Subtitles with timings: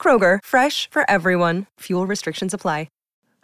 [0.00, 1.66] Kroger, fresh for everyone.
[1.80, 2.88] Fuel restrictions apply.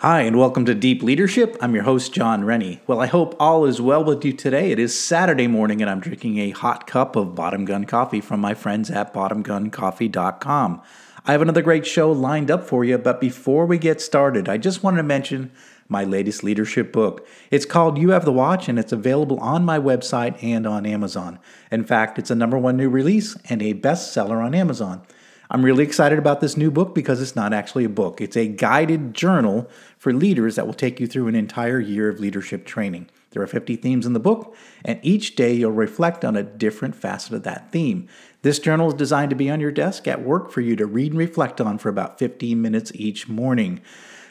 [0.00, 1.56] Hi, and welcome to Deep Leadership.
[1.62, 2.82] I'm your host, Jon Rennie.
[2.86, 4.70] Well, I hope all is well with you today.
[4.70, 8.38] It is Saturday morning, and I'm drinking a hot cup of Bottom Gun coffee from
[8.38, 10.82] my friends at bottomguncoffee.com.
[11.24, 14.58] I have another great show lined up for you, but before we get started, I
[14.58, 15.50] just wanted to mention
[15.88, 17.26] my latest leadership book.
[17.50, 21.38] It's called You Have the Watch, and it's available on my website and on Amazon.
[21.72, 25.06] In fact, it's a number one new release and a bestseller on Amazon.
[25.50, 28.20] I'm really excited about this new book because it's not actually a book.
[28.20, 32.18] It's a guided journal for leaders that will take you through an entire year of
[32.18, 33.08] leadership training.
[33.30, 36.96] There are 50 themes in the book, and each day you'll reflect on a different
[36.96, 38.08] facet of that theme.
[38.42, 41.12] This journal is designed to be on your desk at work for you to read
[41.12, 43.80] and reflect on for about 15 minutes each morning.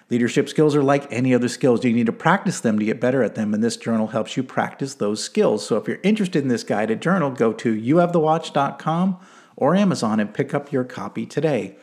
[0.09, 1.83] Leadership skills are like any other skills.
[1.83, 4.43] You need to practice them to get better at them, and this journal helps you
[4.43, 5.65] practice those skills.
[5.65, 9.19] So if you're interested in this guided journal, go to youhavethewatch.com
[9.55, 11.77] or Amazon and pick up your copy today.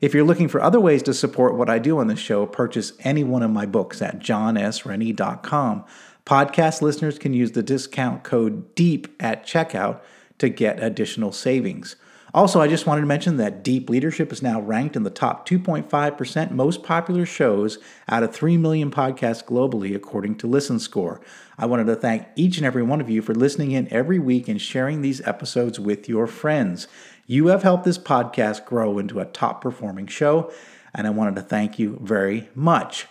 [0.00, 2.92] If you're looking for other ways to support what I do on the show, purchase
[3.00, 5.84] any one of my books at jonsrennie.com.
[6.24, 10.00] Podcast listeners can use the discount code DEEP at checkout
[10.38, 11.96] to get additional savings.
[12.34, 15.48] Also, I just wanted to mention that Deep Leadership is now ranked in the top
[15.48, 21.22] 2.5% most popular shows out of 3 million podcasts globally, according to Listen Score.
[21.56, 24.46] I wanted to thank each and every one of you for listening in every week
[24.46, 26.86] and sharing these episodes with your friends.
[27.30, 30.50] You have helped this podcast grow into a top performing show,
[30.94, 33.06] and I wanted to thank you very much.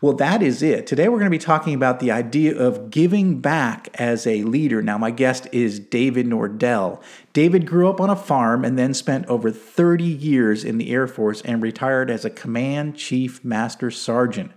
[0.00, 0.86] Well, that is it.
[0.86, 4.80] Today we're going to be talking about the idea of giving back as a leader.
[4.80, 7.02] Now, my guest is David Nordel.
[7.34, 11.06] David grew up on a farm and then spent over 30 years in the Air
[11.06, 14.50] Force and retired as a Command Chief Master Sergeant.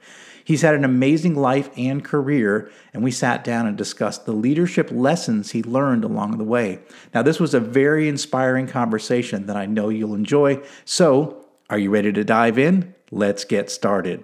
[0.43, 4.89] He's had an amazing life and career, and we sat down and discussed the leadership
[4.91, 6.79] lessons he learned along the way.
[7.13, 10.61] Now, this was a very inspiring conversation that I know you'll enjoy.
[10.85, 12.95] So, are you ready to dive in?
[13.11, 14.23] Let's get started.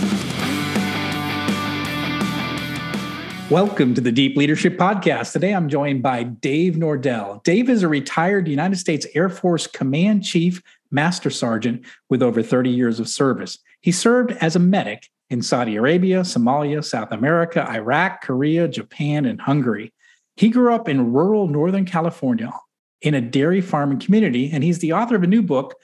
[3.51, 5.33] Welcome to the Deep Leadership Podcast.
[5.33, 7.43] Today I'm joined by Dave Nordel.
[7.43, 12.69] Dave is a retired United States Air Force Command Chief Master Sergeant with over 30
[12.69, 13.59] years of service.
[13.81, 19.41] He served as a medic in Saudi Arabia, Somalia, South America, Iraq, Korea, Japan, and
[19.41, 19.93] Hungary.
[20.37, 22.53] He grew up in rural Northern California
[23.01, 25.75] in a dairy farming community, and he's the author of a new book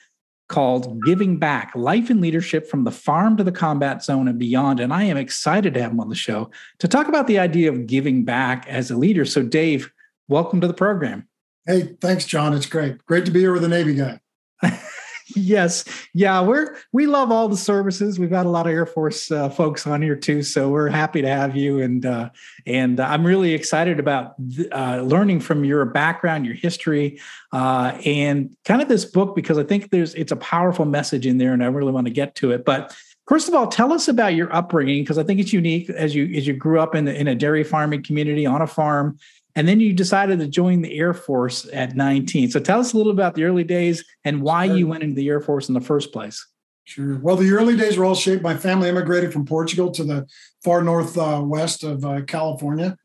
[0.48, 4.80] called Giving Back Life and Leadership from the Farm to the Combat Zone and Beyond.
[4.80, 6.50] And I am excited to have him on the show
[6.80, 9.26] to talk about the idea of giving back as a leader.
[9.26, 9.92] So, Dave,
[10.28, 11.28] welcome to the program.
[11.66, 12.54] Hey, thanks, Jon.
[12.54, 13.06] It's great.
[13.06, 14.22] Great to be here with a Navy guy.
[15.36, 15.86] yes.
[16.14, 18.20] Yeah we're we love all the services.
[18.20, 21.22] We've got a lot of air force uh, folks on here too so we're happy
[21.22, 21.82] to have you.
[21.82, 22.30] And uh,
[22.66, 24.36] and i'm really excited about
[24.72, 27.20] uh, learning from your background your history
[27.54, 31.38] uh, and kind of this book because i think there's it's a powerful message in
[31.38, 32.66] there and i really want to get to it.
[32.66, 32.96] But
[33.28, 36.34] First of all, tell us about your upbringing because I think it's unique as you
[36.38, 39.20] as you grew up in the, in a dairy farming community on a farm
[39.58, 42.52] and then you decided to join the Air Force at 19.
[42.52, 44.78] So tell us a little about the early days and why sure.
[44.78, 46.46] you went into the Air Force in the first place.
[46.84, 47.18] Sure.
[47.18, 48.44] Well, the early days were all shaped.
[48.44, 50.28] My family immigrated from Portugal to the
[50.64, 52.96] far northwest uh, of uh, California.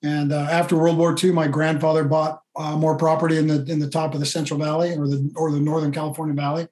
[0.00, 3.80] And uh, after World War II, my grandfather bought uh, more property in the in
[3.80, 6.68] the top of the Central Valley or the or the Northern California Valley,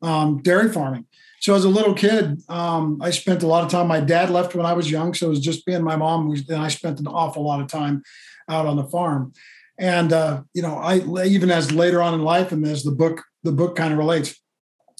[0.00, 1.04] um, dairy farming.
[1.40, 3.86] So as a little kid, um, I spent a lot of time.
[3.86, 6.30] My dad left when I was young, so it was just me and my mom.
[6.30, 8.02] And I spent an awful lot of time
[8.48, 9.32] out on the farm.
[9.78, 13.22] And uh, you know, I even as later on in life, and as the book
[13.42, 14.40] the book kind of relates,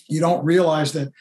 [0.09, 1.13] you don't realize that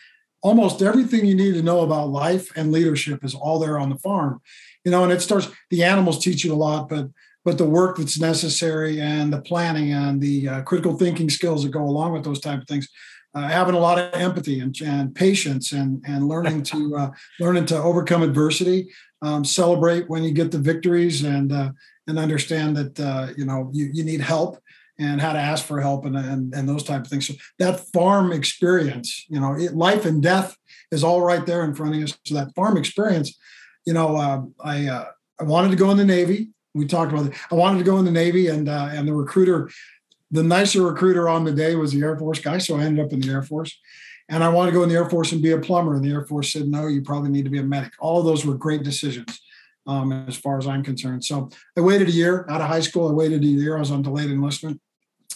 [0.41, 3.97] almost everything you need to know about life and leadership is all there on the
[3.97, 4.41] farm.
[4.83, 5.49] You know, and it starts.
[5.69, 7.09] The animals teach you a lot, but
[7.43, 11.69] but the work that's necessary and the planning and the uh, critical thinking skills that
[11.69, 12.87] go along with those type of things
[13.33, 17.65] uh, having a lot of empathy and, and patience and and learning to uh, learning
[17.65, 18.89] to overcome adversity
[19.21, 21.71] um, celebrate when you get the victories and uh,
[22.11, 24.59] and understand that uh, you know you, you need help
[24.99, 27.27] and how to ask for help and, and, and those type of things.
[27.27, 30.55] So that farm experience, you know, it, life and death
[30.91, 32.07] is all right there in front of you.
[32.07, 33.35] So that farm experience,
[33.85, 35.05] you know, uh, I uh,
[35.39, 36.49] I wanted to go in the Navy.
[36.73, 37.33] We talked about it.
[37.49, 39.69] I wanted to go in the Navy, and uh, and the recruiter,
[40.29, 42.59] the nicer recruiter on the day was the Air Force guy.
[42.59, 43.79] So I ended up in the Air Force.
[44.29, 45.93] And I wanted to go in the Air Force and be a plumber.
[45.93, 47.91] And the Air Force said, no, you probably need to be a medic.
[47.99, 49.41] All of those were great decisions
[49.87, 51.23] um, as far as I'm concerned.
[51.23, 53.09] So I waited a year out of high school.
[53.09, 53.77] I waited a year.
[53.77, 54.79] I was on delayed enlistment.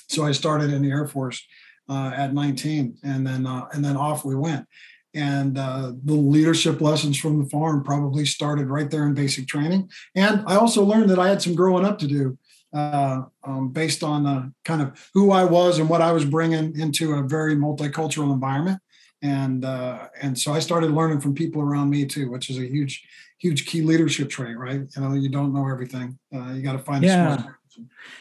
[0.08, 1.46] So I started in the Air Force
[1.90, 4.66] uh, at 19, and then uh, and then off we went.
[5.14, 9.90] And uh, the leadership lessons from the farm probably started right there in basic training.
[10.14, 12.38] And I also learned that I had some growing up to do
[12.74, 16.78] uh, um, based on uh, kind of who I was and what I was bringing
[16.78, 18.80] into a very multicultural environment.
[19.26, 22.66] And uh, and so I started learning from people around me too, which is a
[22.66, 23.04] huge,
[23.40, 24.82] huge key leadership trait, right?
[24.96, 26.20] You know, you don't know everything.
[26.34, 27.38] Uh, you got to find yeah.
[27.38, 27.56] smart.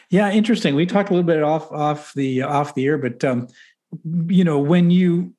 [0.09, 0.73] Yeah, interesting.
[0.73, 3.47] We talked a little bit off off the off the air, but um,
[4.03, 5.33] you know, when you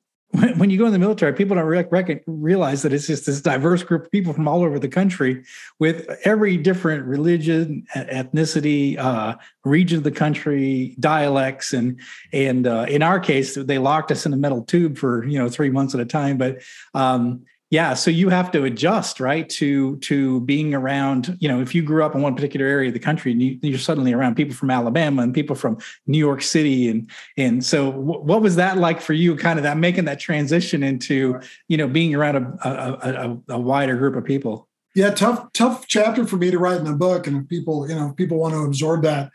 [0.57, 3.81] when you go in the military, people don't rec- realize that it's just this diverse
[3.83, 5.43] group of people from all over the country
[5.79, 11.99] with every different religion, ethnicity, uh, region of the country, dialects, and
[12.33, 15.49] and uh, in our case, they locked us in a metal tube for you know
[15.49, 16.37] three months at a time.
[16.37, 16.61] But
[16.93, 21.75] um, yeah so you have to adjust right to to being around you know if
[21.75, 24.35] you grew up in one particular area of the country and you, are suddenly around
[24.35, 28.55] people from alabama and people from new york city and and so w- what was
[28.55, 32.35] that like for you kind of that making that transition into you know being around
[32.35, 34.67] a, a, a, a wider group of people?
[34.95, 38.13] Yeah tough tough chapter for me to write in the book and people you know
[38.13, 39.31] people want to absorb that.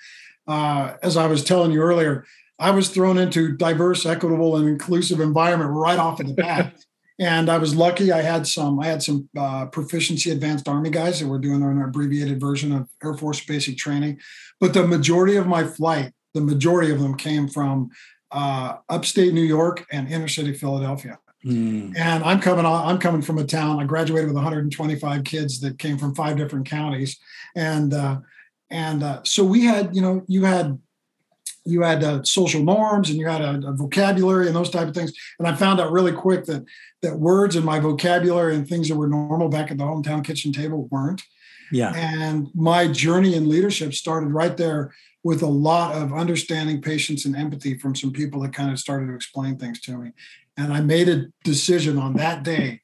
[0.48, 2.24] Uh, as i was telling you earlier
[2.58, 6.74] i was thrown into diverse equitable and inclusive environment right off of the bat
[7.22, 8.10] and I was lucky.
[8.10, 8.80] I had some.
[8.80, 12.88] I had some uh, proficiency advanced Army guys that were doing an abbreviated version of
[13.02, 14.18] Air Force basic training,
[14.58, 17.90] but the majority of my flight, the majority of them came from
[18.32, 21.16] uh, upstate New York and inner city Philadelphia.
[21.46, 21.96] Mm.
[21.96, 22.66] And I'm coming.
[22.66, 23.80] I'm coming from a town.
[23.80, 27.20] I graduated with 125 kids that came from five different counties,
[27.54, 28.18] and uh,
[28.68, 29.94] and uh, so we had.
[29.94, 30.76] You know, you had
[31.64, 34.94] you had uh, social norms and you had a, a, vocabulary and those type of
[34.94, 35.12] things.
[35.38, 36.64] And I found out really quick that
[37.02, 40.52] that words in my vocabulary and things that were normal back at the hometown kitchen
[40.52, 41.22] table weren't.
[41.70, 41.92] Yeah.
[41.94, 44.92] And my journey in leadership started right there
[45.24, 49.06] with a lot of understanding, patience, and empathy from some people that kind of started
[49.06, 50.12] to explain things to me.
[50.56, 52.82] And I made a decision on that day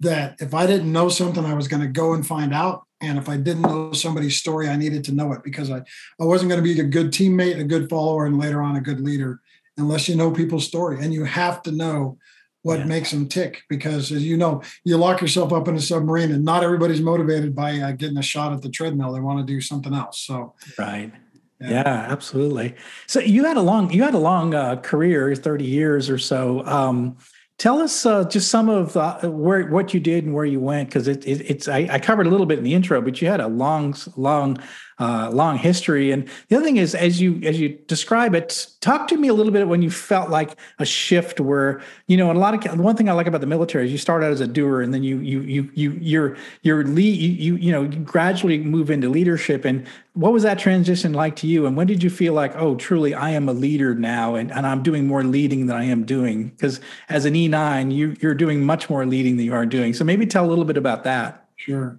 [0.00, 2.83] that if I didn't know something, I was going to go and find out.
[3.00, 5.78] And if I didn't know somebody's story, I needed to know it because I,
[6.20, 8.80] I wasn't going to be a good teammate, a good follower, and later on a
[8.80, 9.40] good leader
[9.76, 11.04] unless you know people's story.
[11.04, 12.18] And you have to know
[12.64, 12.84] what yeah.
[12.86, 16.44] makes them tick because as you know you lock yourself up in a submarine and
[16.44, 19.60] not everybody's motivated by uh, getting a shot at the treadmill they want to do
[19.60, 21.12] something else so right
[21.60, 21.70] yeah.
[21.70, 22.74] yeah absolutely
[23.06, 26.64] so you had a long you had a long uh, career 30 years or so
[26.64, 27.16] um,
[27.58, 30.88] Tell us uh, just some of uh, where what you did and where you went,
[30.88, 33.28] because it, it, it's I, I, covered a little bit in the intro, but you
[33.28, 34.58] had a long, long
[34.98, 36.12] uh, long history.
[36.12, 39.34] And the other thing is, as you as you describe it, talk to me a
[39.34, 42.78] little bit when you felt like a shift where you know, and a lot of
[42.78, 44.94] one thing I like about the military is you start out as a doer, and
[44.94, 48.90] then you you you you you're you're lead you you, you know you gradually move
[48.90, 49.64] into leadership.
[49.64, 51.66] And what was that transition like to you?
[51.66, 54.64] And when did you feel like, oh, truly, I am a leader now, and, and
[54.66, 56.50] I'm doing more leading than I am doing?
[56.50, 59.92] Because as an E9, you you're doing much more leading than you are doing.
[59.92, 61.48] So maybe tell a little bit about that.
[61.56, 61.98] Sure.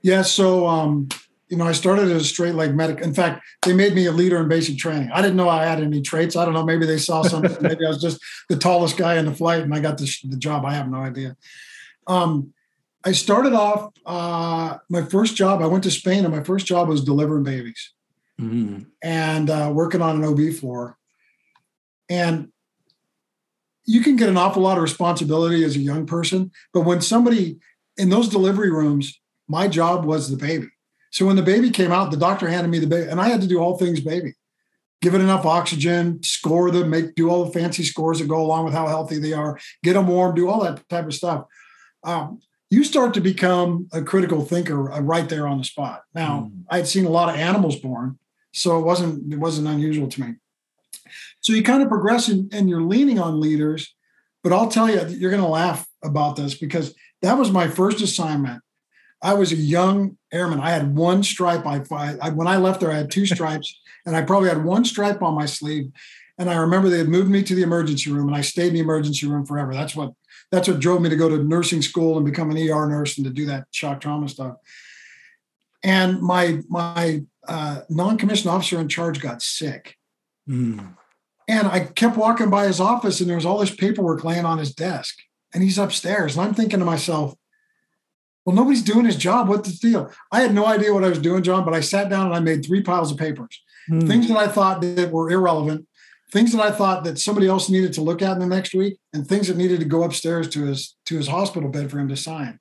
[0.00, 0.22] Yeah.
[0.22, 1.08] So um,
[1.52, 3.00] you know, I started as a straight leg medic.
[3.02, 5.10] In fact, they made me a leader in basic training.
[5.12, 6.34] I didn't know I had any traits.
[6.34, 6.64] I don't know.
[6.64, 7.54] Maybe they saw something.
[7.60, 10.38] maybe I was just the tallest guy in the flight and I got the, the
[10.38, 10.64] job.
[10.64, 11.36] I have no idea.
[12.06, 12.54] Um,
[13.04, 15.60] I started off uh, my first job.
[15.60, 17.92] I went to Spain and my first job was delivering babies
[18.40, 18.84] mm-hmm.
[19.02, 20.96] and uh, working on an OB floor.
[22.08, 22.50] And
[23.84, 26.50] you can get an awful lot of responsibility as a young person.
[26.72, 27.58] But when somebody
[27.98, 30.68] in those delivery rooms, my job was the baby.
[31.12, 33.42] So when the baby came out, the doctor handed me the baby, and I had
[33.42, 34.32] to do all things baby.
[35.02, 38.64] Give it enough oxygen, score them, make do all the fancy scores that go along
[38.64, 41.44] with how healthy they are, get them warm, do all that type of stuff.
[42.02, 42.40] Um,
[42.70, 46.02] you start to become a critical thinker uh, right there on the spot.
[46.14, 46.64] Now, mm.
[46.70, 48.18] I had seen a lot of animals born,
[48.52, 50.34] so it wasn't it wasn't unusual to me.
[51.40, 53.94] So you kind of progress in, and you're leaning on leaders,
[54.42, 58.00] but I'll tell you, you're going to laugh about this because that was my first
[58.00, 58.61] assignment
[59.22, 60.60] I was a young airman.
[60.60, 61.64] I had one stripe.
[61.64, 61.82] I,
[62.20, 65.22] I when I left there, I had two stripes, and I probably had one stripe
[65.22, 65.92] on my sleeve.
[66.38, 68.74] And I remember they had moved me to the emergency room, and I stayed in
[68.74, 69.72] the emergency room forever.
[69.72, 70.12] That's what
[70.50, 73.24] that's what drove me to go to nursing school and become an ER nurse and
[73.24, 74.56] to do that shock trauma stuff.
[75.84, 79.96] And my my uh, non-commissioned officer in charge got sick.
[80.48, 80.96] Mm.
[81.48, 84.58] And I kept walking by his office, and there was all this paperwork laying on
[84.58, 85.18] his desk,
[85.52, 86.36] and he's upstairs.
[86.36, 87.34] And I'm thinking to myself,
[88.44, 89.48] well, nobody's doing his job.
[89.48, 90.10] What's the deal?
[90.32, 92.40] I had no idea what I was doing, Jon, but I sat down and I
[92.40, 93.62] made three piles of papers.
[93.88, 94.06] Mm.
[94.06, 95.86] Things that I thought that were irrelevant,
[96.30, 98.98] things that I thought that somebody else needed to look at in the next week,
[99.12, 102.08] and things that needed to go upstairs to his to his hospital bed for him
[102.08, 102.58] to sign.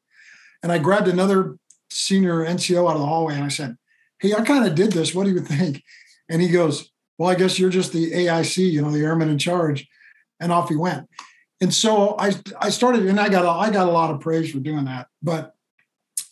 [0.62, 1.58] And I grabbed another
[1.90, 3.76] senior NCO out of the hallway and I said,
[4.20, 5.14] Hey, I kind of did this.
[5.16, 5.84] What do you think?
[6.30, 9.38] And he goes, Well, I guess you're just the AIC, you know, the airman in
[9.38, 9.88] charge.
[10.40, 11.08] And off he went.
[11.60, 14.52] And so I I started, and I got a, I got a lot of praise
[14.52, 15.08] for doing that.
[15.22, 15.54] But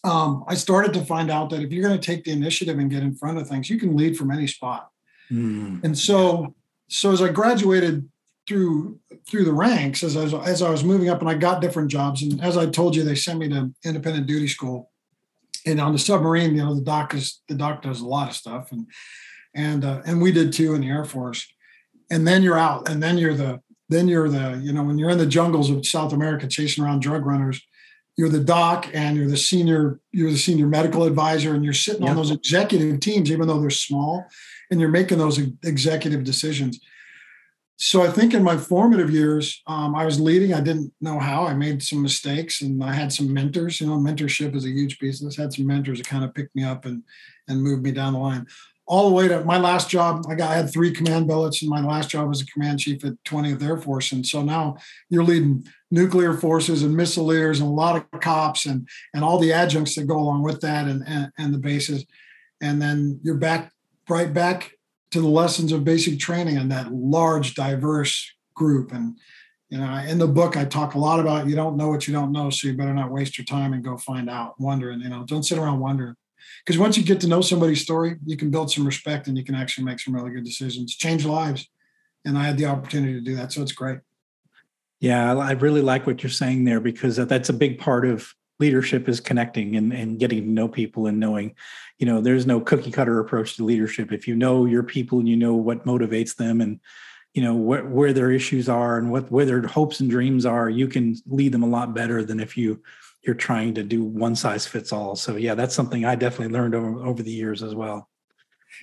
[0.03, 2.89] um, I started to find out that if you're going to take the initiative and
[2.89, 4.89] get in front of things, you can lead from any spot.
[5.31, 5.83] Mm.
[5.83, 6.55] And so,
[6.87, 8.09] so as I graduated
[8.47, 11.61] through through the ranks, as I was as I was moving up, and I got
[11.61, 14.89] different jobs, and as I told you, they sent me to independent duty school
[15.65, 18.35] and on the submarine, you know, the doc is the doc does a lot of
[18.35, 18.87] stuff, and
[19.53, 21.47] and uh, and we did too in the Air Force.
[22.11, 25.09] And then you're out, and then you're the then you're the you know when you're
[25.09, 27.61] in the jungles of South America chasing around drug runners,
[28.19, 32.07] you're the doc and you're the senior you're the senior medical advisor, and you're sitting
[32.07, 34.25] on those executive teams, even though they're small,
[34.69, 36.79] and you're making those executive decisions
[37.81, 40.53] so I think in my formative years, um, I was leading.
[40.53, 41.45] I didn't know how.
[41.45, 43.79] I made some mistakes, and I had some mentors.
[43.79, 45.23] You know, mentorship is a huge piece.
[45.23, 47.03] I had some mentors that kind of picked me up and
[47.47, 48.45] and moved me down the line.
[48.89, 51.69] All the way to my last job, I got I had three command billets, and
[51.69, 54.11] my last job was a command chief at 20th Air Force.
[54.11, 54.77] And so now
[55.09, 59.53] you're leading nuclear forces and missileers and a lot of cops and and all the
[59.53, 62.05] adjuncts that go along with that and and, and the bases.
[62.61, 63.71] And then you're back
[64.09, 64.71] right back
[65.11, 68.91] to the lessons of basic training and that large, diverse group.
[68.91, 69.17] And
[69.69, 72.13] you know, in the book, I talk a lot about you don't know what you
[72.13, 75.01] don't know, so you better not waste your time and go find out, wondering.
[75.01, 76.15] You know, don't sit around wondering.
[76.65, 79.43] Because once you get to know somebody's story, you can build some respect and you
[79.43, 81.67] can actually make some really good decisions, change lives.
[82.25, 83.99] And I had the opportunity to do that, so it's great.
[84.99, 89.07] Yeah, I really like what you're saying there because that's a big part of leadership
[89.07, 91.55] is connecting and, and getting to know people and knowing
[91.97, 95.29] you know there's no cookie cutter approach to leadership if you know your people and
[95.29, 96.79] you know what motivates them and
[97.33, 100.69] you know where, where their issues are and what where their hopes and dreams are
[100.69, 102.81] you can lead them a lot better than if you
[103.23, 106.75] you're trying to do one size fits all so yeah that's something i definitely learned
[106.75, 108.09] over, over the years as well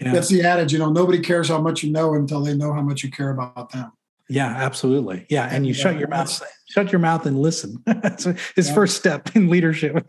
[0.00, 0.12] yeah.
[0.12, 2.82] that's the adage you know nobody cares how much you know until they know how
[2.82, 3.92] much you care about them
[4.28, 5.26] yeah, absolutely.
[5.28, 7.82] Yeah, and you yeah, shut your mouth, shut your mouth and listen.
[7.86, 8.24] that's
[8.56, 8.74] his yeah.
[8.74, 10.04] first step in leadership.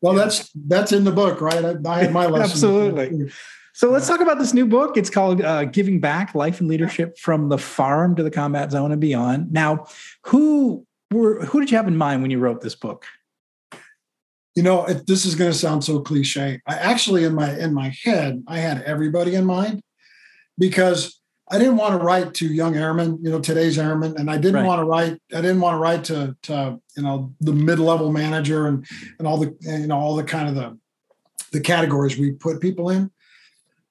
[0.00, 1.64] well, that's that's in the book, right?
[1.64, 2.50] I, I had my lesson.
[2.50, 3.30] absolutely.
[3.74, 4.96] So let's talk about this new book.
[4.96, 8.92] It's called uh, "Giving Back: Life and Leadership from the Farm to the Combat Zone
[8.92, 9.86] and Beyond." Now,
[10.26, 13.06] who were who did you have in mind when you wrote this book?
[14.58, 16.60] You know, it, this is going to sound so cliche.
[16.66, 19.84] I actually, in my in my head, I had everybody in mind
[20.58, 24.36] because I didn't want to write to young airmen, you know, today's airmen, and I
[24.36, 24.66] didn't right.
[24.66, 25.22] want to write.
[25.32, 28.84] I didn't want to write to, to you know the mid level manager and
[29.20, 30.76] and all the you know all the kind of the
[31.52, 33.12] the categories we put people in.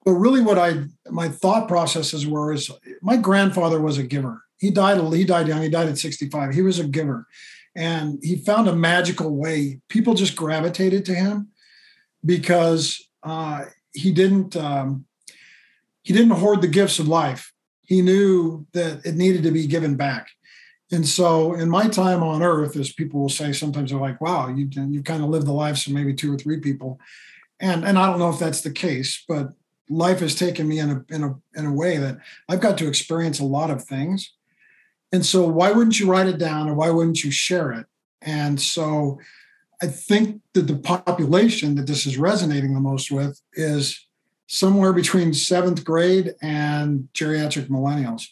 [0.04, 2.70] But really, what I my thought processes were is
[3.02, 4.44] my grandfather was a giver.
[4.58, 5.02] He died.
[5.14, 5.62] He died young.
[5.62, 6.54] He died at sixty five.
[6.54, 7.26] He was a giver,
[7.77, 9.79] and he found a magical way.
[9.88, 11.50] People just gravitated to him
[12.25, 14.57] because uh, he didn't.
[14.57, 15.05] Um,
[16.01, 17.53] he didn't hoard the gifts of life.
[17.84, 20.29] He knew that it needed to be given back.
[20.89, 24.48] And so, in my time on earth, as people will say, sometimes they're like, wow,
[24.48, 26.98] you, you kind of lived the lives of maybe two or three people.
[27.60, 29.50] And, and I don't know if that's the case, but
[29.89, 32.88] life has taken me in a, in, a, in a way that I've got to
[32.88, 34.34] experience a lot of things.
[35.12, 37.86] And so, why wouldn't you write it down or why wouldn't you share it?
[38.22, 39.20] And so,
[39.82, 44.08] I think that the population that this is resonating the most with is
[44.48, 48.28] somewhere between seventh grade and geriatric millennials.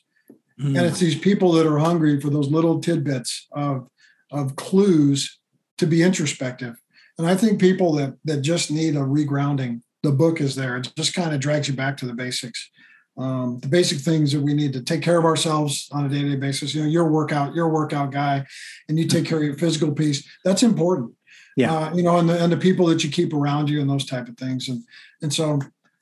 [0.60, 0.78] Mm.
[0.78, 3.88] And it's these people that are hungry for those little tidbits of,
[4.32, 5.40] of clues
[5.78, 6.76] to be introspective.
[7.18, 10.78] And I think people that that just need a regrounding, the book is there.
[10.78, 12.70] It just kind of drags you back to the basics.
[13.18, 16.36] Um, the basic things that we need to take care of ourselves on a day-to-day
[16.36, 16.76] basis.
[16.76, 18.46] You know, your workout, you're workout guy,
[18.90, 20.28] and you take care of your physical piece.
[20.44, 21.14] That's important.
[21.56, 21.74] Yeah.
[21.74, 24.06] Uh, you know, and the and the people that you keep around you and those
[24.06, 24.68] type of things.
[24.68, 24.84] And
[25.22, 25.60] and so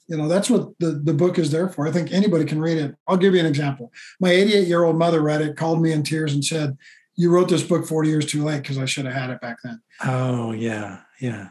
[0.08, 2.77] you know that's what the, the book is there for i think anybody can read
[2.77, 5.91] it i'll give you an example my 88 year old mother read it called me
[5.91, 6.77] in tears and said
[7.15, 9.58] you wrote this book 40 years too late because i should have had it back
[9.63, 11.50] then oh yeah yeah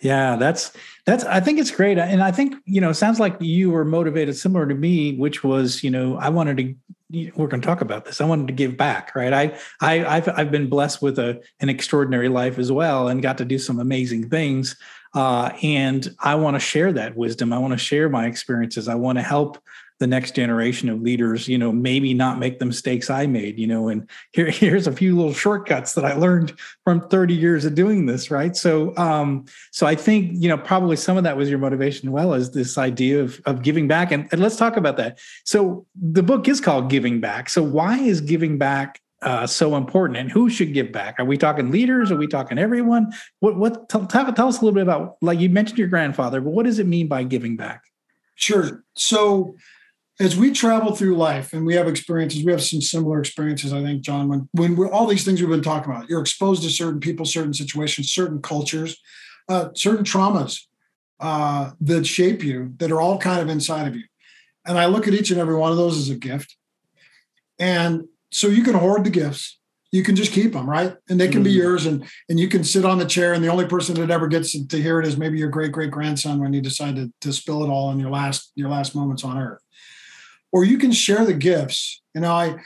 [0.00, 0.72] Yeah, that's
[1.06, 1.98] that's I think it's great.
[1.98, 5.82] And I think, you know, sounds like you were motivated similar to me, which was,
[5.82, 6.74] you know, I wanted to
[7.10, 8.20] we're going to talk about this.
[8.20, 9.32] I wanted to give back, right?
[9.32, 13.38] I I I've I've been blessed with a an extraordinary life as well and got
[13.38, 14.76] to do some amazing things.
[15.14, 17.52] Uh, and I want to share that wisdom.
[17.52, 18.88] I want to share my experiences.
[18.88, 19.58] I want to help
[19.98, 23.66] the next generation of leaders, you know, maybe not make the mistakes I made, you
[23.66, 27.74] know, and here, here's a few little shortcuts that I learned from 30 years of
[27.74, 28.56] doing this, right?
[28.56, 32.34] So, um, so I think, you know, probably some of that was your motivation, well,
[32.34, 34.12] as this idea of, of giving back.
[34.12, 35.18] And, and let's talk about that.
[35.44, 37.48] So the book is called Giving Back.
[37.48, 41.36] So why is giving back uh, so important and who should give back are we
[41.36, 44.84] talking leaders are we talking everyone what what tell, tell, tell us a little bit
[44.84, 47.82] about like you mentioned your grandfather but what does it mean by giving back
[48.36, 49.56] sure so
[50.20, 53.82] as we travel through life and we have experiences, we have some similar experiences, I
[53.82, 56.70] think, Jon, when, when we're all these things we've been talking about, you're exposed to
[56.70, 59.00] certain people, certain situations, certain cultures,
[59.48, 60.62] uh, certain traumas
[61.20, 64.04] uh, that shape you that are all kind of inside of you.
[64.66, 66.56] And I look at each and every one of those as a gift.
[67.60, 69.58] And so you can hoard the gifts.
[69.90, 70.94] You can just keep them, right?
[71.08, 71.44] And they can mm-hmm.
[71.44, 73.32] be yours, and and you can sit on the chair.
[73.32, 75.90] And the only person that ever gets to hear it is maybe your great great
[75.90, 79.24] grandson when you decide to, to spill it all in your last your last moments
[79.24, 79.62] on earth
[80.52, 82.02] or you can share the gifts.
[82.14, 82.58] You know, I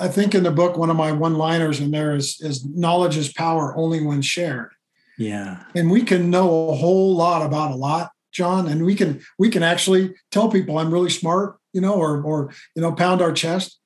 [0.00, 3.32] I think in the book one of my one-liners in there is is knowledge is
[3.32, 4.72] power only when shared.
[5.18, 5.62] Yeah.
[5.74, 9.48] And we can know a whole lot about a lot, Jon, and we can we
[9.48, 13.32] can actually tell people I'm really smart, you know, or or you know, pound our
[13.32, 13.78] chest.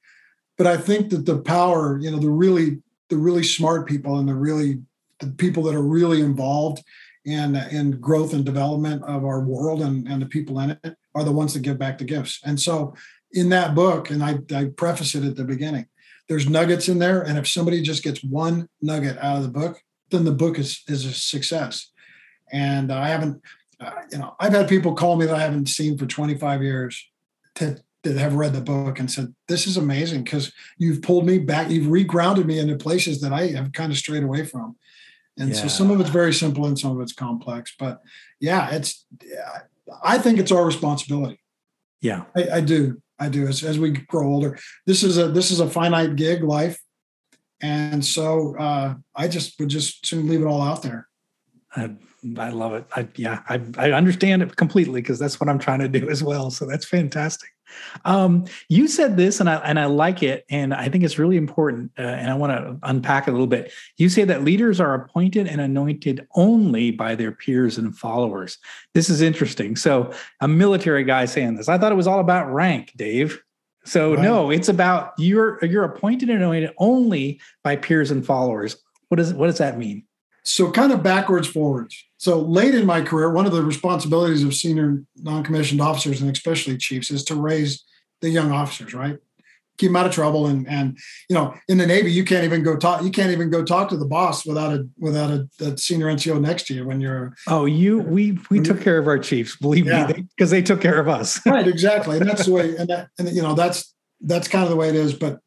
[0.57, 4.29] But I think that the power, you know, the really the really smart people and
[4.29, 4.81] the really
[5.21, 6.83] the people that are really involved
[7.25, 11.25] in in growth and development of our world and, and the people in it are
[11.25, 12.41] the ones that give back the gifts.
[12.45, 12.95] And so
[13.33, 15.87] in that book, and I, I preface it at the beginning,
[16.29, 17.23] there's nuggets in there.
[17.23, 20.83] And if somebody just gets one nugget out of the book, then the book is,
[20.87, 21.91] is a success.
[22.53, 23.43] And I haven't,
[23.81, 27.09] uh, you know, I've had people call me that I haven't seen for 25 years
[27.57, 31.39] to, that have read the book and said, This is amazing because you've pulled me
[31.39, 34.77] back, you've regrounded me into places that I have kind of strayed away from.
[35.39, 35.57] And yeah.
[35.57, 37.75] so some of it's very simple and some of it's complex.
[37.79, 38.01] But
[38.41, 39.07] yeah, it's
[40.03, 41.41] I think it's our responsibility.
[42.01, 43.01] Yeah, I, I do.
[43.19, 43.47] I do.
[43.47, 46.81] As, as we grow older, this is a this is a finite gig life,
[47.61, 51.09] and so uh, I just would just soon leave it all out there.
[51.77, 51.95] I,
[52.39, 52.85] I love it.
[52.97, 56.23] I, yeah, I, I understand it completely because that's what I'm trying to do as
[56.23, 56.51] well.
[56.51, 57.51] So that's fantastic.
[58.05, 61.37] Um, you said this, and I and I like it, and I think it's really
[61.37, 61.93] important.
[61.99, 63.73] Uh, and I want to unpack it a little bit.
[63.97, 68.59] You say that leaders are appointed and anointed only by their peers and followers.
[68.95, 69.77] This is interesting.
[69.77, 71.69] So, a military guy saying this.
[71.69, 73.43] I thought it was all about rank, Dave.
[73.85, 74.23] So right.
[74.23, 78.77] no, it's about you're you're appointed and anointed only by peers and followers.
[79.09, 80.05] What does what does that mean?
[80.45, 82.05] So kind of backwards forwards.
[82.21, 86.77] So late in my career, one of the responsibilities of senior non-commissioned officers and especially
[86.77, 87.83] chiefs is to raise
[88.21, 89.17] the young officers, right?
[89.79, 90.47] Keep them out of trouble.
[90.47, 90.99] And and
[91.31, 93.03] you know, in the Navy, you can't even go talk.
[93.03, 96.39] You can't even go talk to the boss without a without a, a senior NCO
[96.39, 97.35] next to you when you're.
[97.49, 99.57] Oh, you we we took care of our chiefs.
[99.57, 100.09] Believe yeah.
[100.09, 101.41] me, because they, they took care of us.
[101.47, 102.77] right, exactly, and that's the way.
[102.77, 105.15] And that and you know that's that's kind of the way it is.
[105.15, 105.41] But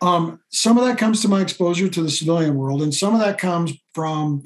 [0.00, 3.20] um, some of that comes to my exposure to the civilian world, and some of
[3.20, 4.44] that comes from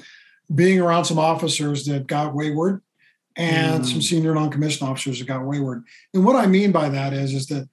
[0.53, 2.81] being around some officers that got wayward
[3.35, 3.85] and mm.
[3.85, 5.83] some senior non-commissioned officers that got wayward.
[6.13, 7.67] And what I mean by that is, is that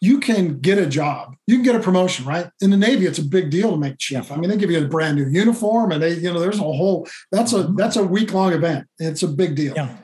[0.00, 2.50] you can get a job, you can get a promotion, right?
[2.60, 4.30] In the Navy, it's a big deal to make chief.
[4.30, 6.62] I mean, they give you a brand new uniform, and they, you know, there's a
[6.62, 7.76] whole that's a mm-hmm.
[7.76, 8.86] that's a week long event.
[8.98, 9.74] It's a big deal.
[9.74, 9.96] Yeah.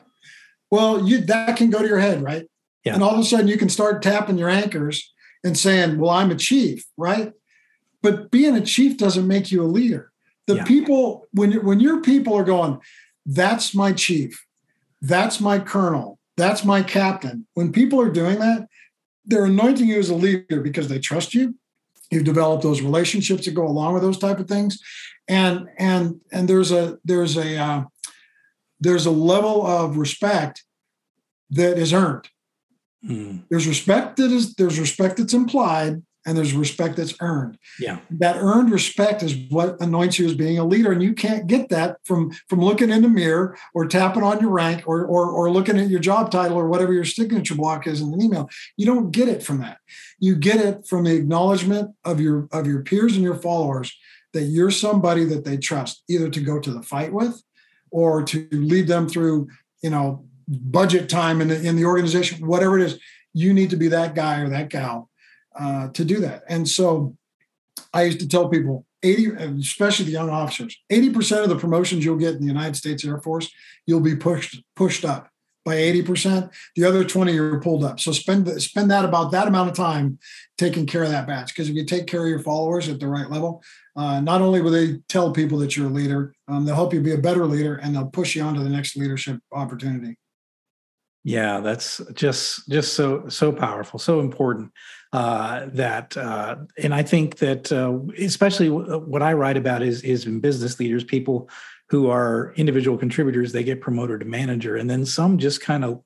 [0.71, 2.49] Well, you that can go to your head, right?
[2.85, 2.95] Yeah.
[2.95, 5.13] And all of a sudden, you can start tapping your anchors
[5.45, 7.33] and saying, "Well, I'm a chief," right?
[8.03, 10.12] But being a chief doesn't make you a leader.
[10.47, 10.65] The yeah.
[10.65, 12.81] people when when your people are going,
[13.25, 14.45] that's my chief,
[15.01, 17.47] that's my colonel, that's my captain.
[17.55, 18.67] When people are doing that,
[19.25, 21.55] they're anointing you as a leader because they trust you.
[22.11, 24.79] You've developed those relationships that go along with those type of things,
[25.29, 27.85] and and and there's a there's a uh,
[28.81, 30.65] there's a level of respect
[31.51, 32.29] that is earned.
[33.05, 33.45] Mm.
[33.49, 37.59] There's respect that is there's respect that's implied, and there's respect that's earned.
[37.81, 37.99] Yeah.
[38.11, 40.93] That earned respect is what anoints you as being a leader.
[40.93, 44.51] And you can't get that from from looking in the mirror or tapping on your
[44.51, 48.01] rank or or, or looking at your job title or whatever your signature block is
[48.01, 48.49] in an email.
[48.77, 49.79] You don't get it from that.
[50.19, 53.97] You get it from the acknowledgement of your of your peers and your followers
[54.33, 57.43] that you're somebody that they trust, either to go to the fight with
[57.91, 59.49] or to lead them through,
[59.83, 62.99] you know, budget time in the in the organization, whatever it is.
[63.35, 65.09] You need to be that guy or that gal
[65.59, 66.43] uh, to do that.
[66.49, 67.17] And so
[67.93, 69.27] I used to tell people, 80,
[69.61, 73.19] especially the young officers, 80% of the promotions you'll get in the United States Air
[73.19, 73.51] Force,
[73.87, 75.29] you'll be pushed pushed up
[75.65, 76.51] by 80%.
[76.77, 78.01] The other 20 you're pulled up.
[78.01, 80.19] So spend spend that about that amount of time
[80.59, 81.49] taking care of that batch.
[81.49, 83.63] Because if you take care of your followers at the right level,
[83.97, 87.01] uh, not only will they tell people that you're a leader, um, they'll help you
[87.01, 90.17] be a better leader and they'll push you on to the next leadership opportunity.
[91.25, 94.73] Yeah, that's just just so so powerful, so important.
[95.13, 100.27] Uh, that uh, and I think that uh, especially what I write about is is
[100.27, 101.49] in business leaders, people
[101.91, 106.03] who are individual contributors, they get promoted to manager, and then some just kind of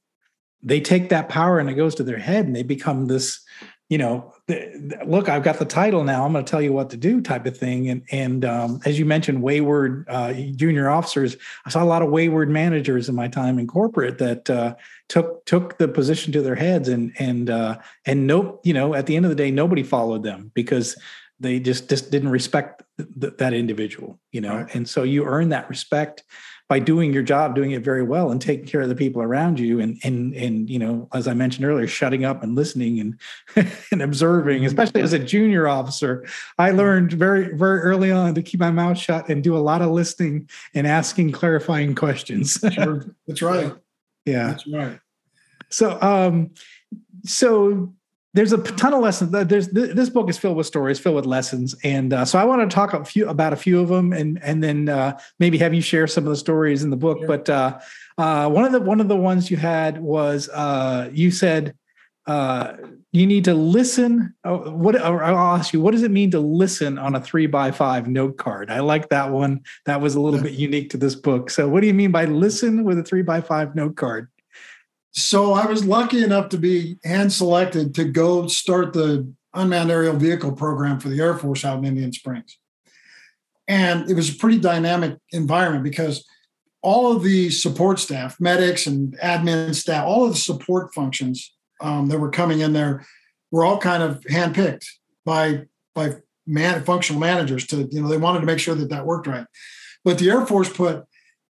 [0.63, 3.41] they take that power and it goes to their head, and they become this
[3.89, 4.33] you know,
[5.05, 6.25] look, I've got the title now.
[6.25, 7.89] I'm going to tell you what to do, type of thing.
[7.89, 11.37] And and um, as you mentioned, wayward uh, junior officers.
[11.65, 14.75] I saw a lot of wayward managers in my time in corporate that uh,
[15.09, 19.07] took took the position to their heads, and and uh, and nope, you know, at
[19.07, 20.97] the end of the day, nobody followed them because
[21.39, 22.83] they just just didn't respect
[23.21, 24.19] th- that individual.
[24.33, 24.75] You know, right.
[24.75, 26.25] and so you earn that respect
[26.69, 29.61] by doing your job, doing it very well, and taking care of the people around
[29.61, 33.71] you, and and and you know, as I mentioned earlier, shutting up and listening and
[33.93, 34.59] and observing.
[34.59, 34.67] Mm-hmm.
[34.67, 36.27] Especially as a junior officer,
[36.59, 39.83] I learned very very early on to keep my mouth shut and do a lot
[39.83, 42.59] of listening and asking clarifying questions.
[42.73, 43.05] sure.
[43.27, 43.73] That's right.
[44.27, 44.99] Yeah, that's right.
[45.71, 46.51] So, um,
[47.25, 47.95] so
[48.35, 49.31] there's a ton of lessons.
[49.31, 52.69] There's this book is filled with stories, filled with lessons, and uh, so I want
[52.69, 55.73] to talk a few about a few of them, and and then uh, maybe have
[55.73, 57.19] you share some of the stories in the book.
[57.19, 57.29] Sure.
[57.29, 57.79] But uh,
[58.19, 61.75] uh, one of the one of the ones you had was uh, you said
[62.27, 62.73] uh,
[63.13, 64.35] you need to listen.
[64.45, 68.09] what I'll ask you, what does it mean to listen on a three by five
[68.09, 68.71] note card?
[68.71, 69.63] I like that one.
[69.87, 71.51] That was a little bit unique to this book.
[71.51, 74.29] So, what do you mean by listen with a three by five note card?
[75.19, 80.15] So I was lucky enough to be hand selected to go start the unmanned aerial
[80.15, 82.59] vehicle program for the Air Force out in Indian Springs.
[83.67, 86.23] And it was a pretty dynamic environment because
[86.83, 92.09] all of the support staff, medics and admin staff, all of the support functions um,
[92.09, 93.05] that were coming in there
[93.51, 94.87] were all kind of handpicked
[95.25, 99.07] by by man, functional managers to you know they wanted to make sure that that
[99.07, 99.47] worked right.
[100.05, 101.05] But the Air Force put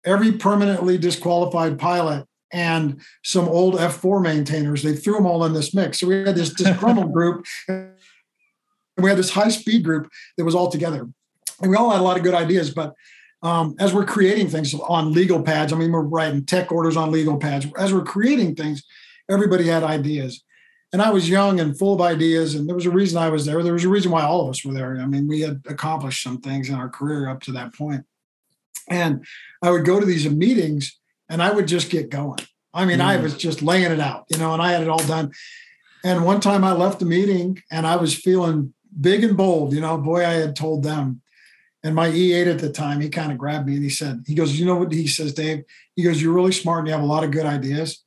[0.04, 4.82] every permanently disqualified pilot and some old F4 maintainers.
[4.82, 6.00] They threw them all in this mix.
[6.00, 7.44] So we had this disgruntled group.
[7.68, 11.08] And we had this high speed group that was all together.
[11.60, 12.94] And we all had a lot of good ideas, but
[13.42, 17.10] um, as we're creating things on legal pads, I mean, we're writing tech orders on
[17.10, 17.66] legal pads.
[17.76, 18.82] As we're creating things,
[19.30, 20.42] everybody had ideas.
[20.92, 23.44] And I was young and full of ideas, and there was a reason I was
[23.44, 23.62] there.
[23.62, 24.98] There was a reason why all of us were there.
[25.00, 28.04] I mean, we had accomplished some things in our career up to that point.
[28.88, 29.24] And
[29.62, 32.38] I would go to these meetings and I would just get going.
[32.72, 33.04] I mean, mm.
[33.04, 35.32] I was just laying it out, you know, and I had it all done.
[36.04, 39.80] And one time I left the meeting and I was feeling big and bold, you
[39.80, 41.22] know, boy, I had told them.
[41.82, 44.34] And my E8 at the time, he kind of grabbed me and he said, he
[44.34, 45.64] goes, you know what he says, Dave?
[45.94, 48.04] He goes, you're really smart and you have a lot of good ideas.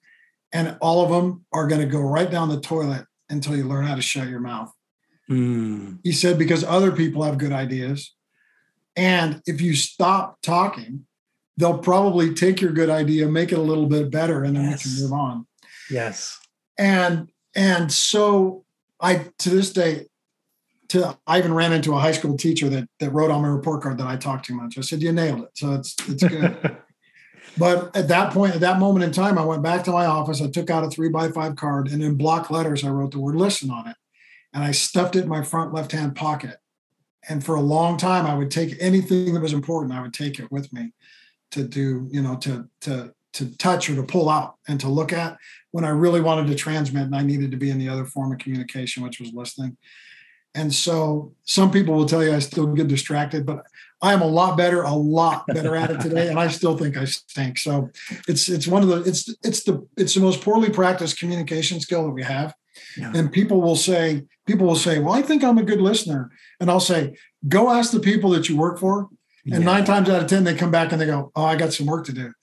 [0.52, 3.86] And all of them are going to go right down the toilet until you learn
[3.86, 4.72] how to shut your mouth.
[5.30, 6.00] Mm.
[6.04, 8.14] He said, because other people have good ideas.
[8.96, 11.06] And if you stop talking,
[11.58, 14.86] they'll probably take your good idea, make it a little bit better, and then yes.
[14.86, 15.48] we can move on.
[15.92, 16.40] Yes.
[16.78, 18.66] And and so
[19.00, 20.08] I to this day,
[20.90, 23.84] to I even ran into a high school teacher that that wrote on my report
[23.84, 24.78] card that I talked too much.
[24.78, 25.50] I said, You nailed it.
[25.54, 26.78] So it's it's good.
[27.60, 30.42] but at that point, at that moment in time, I went back to my office.
[30.42, 33.20] I took out a three by five card and in block letters, I wrote the
[33.20, 33.98] word listen on it.
[34.54, 36.58] And I stuffed it in my front left hand pocket.
[37.28, 40.40] And for a long time, I would take anything that was important, I would take
[40.40, 40.94] it with me
[41.52, 45.14] to do, you know, to to to touch or to pull out and to look
[45.14, 45.38] at
[45.72, 48.32] when I really wanted to transmit and I needed to be in the other form
[48.32, 49.78] of communication, which was listening.
[50.56, 53.66] And so some people will tell you I still get distracted, but
[54.02, 56.98] I am a lot better, a lot better at it today, and I still think
[56.98, 57.58] I stink.
[57.60, 57.90] So
[58.28, 62.06] it's it's one of the it's it's the it's the most poorly practiced communication skill
[62.06, 62.56] that we have.
[62.98, 63.12] Yeah.
[63.14, 66.32] And people will say, people will say, Well, I think I'm a good listener.
[66.60, 67.16] And I'll say,
[67.48, 69.10] go ask the people that you work for
[69.46, 69.72] and yeah.
[69.72, 71.86] nine times out of 10, they come back and they go, Oh, I got some
[71.86, 72.34] work to do.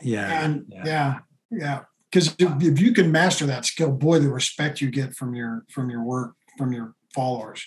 [0.00, 0.44] Yeah.
[0.44, 1.18] And yeah,
[1.50, 1.80] yeah.
[2.10, 2.56] Because yeah.
[2.56, 5.90] if, if you can master that skill, boy, the respect you get from your from
[5.90, 7.66] your work, from your followers.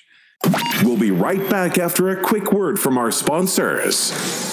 [0.84, 4.53] We'll be right back after a quick word from our sponsors.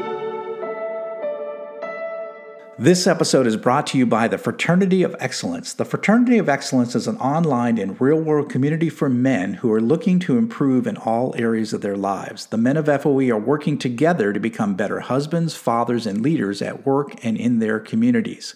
[2.81, 5.71] This episode is brought to you by the Fraternity of Excellence.
[5.71, 9.79] The Fraternity of Excellence is an online and real world community for men who are
[9.79, 12.47] looking to improve in all areas of their lives.
[12.47, 16.83] The men of FOE are working together to become better husbands, fathers, and leaders at
[16.83, 18.55] work and in their communities.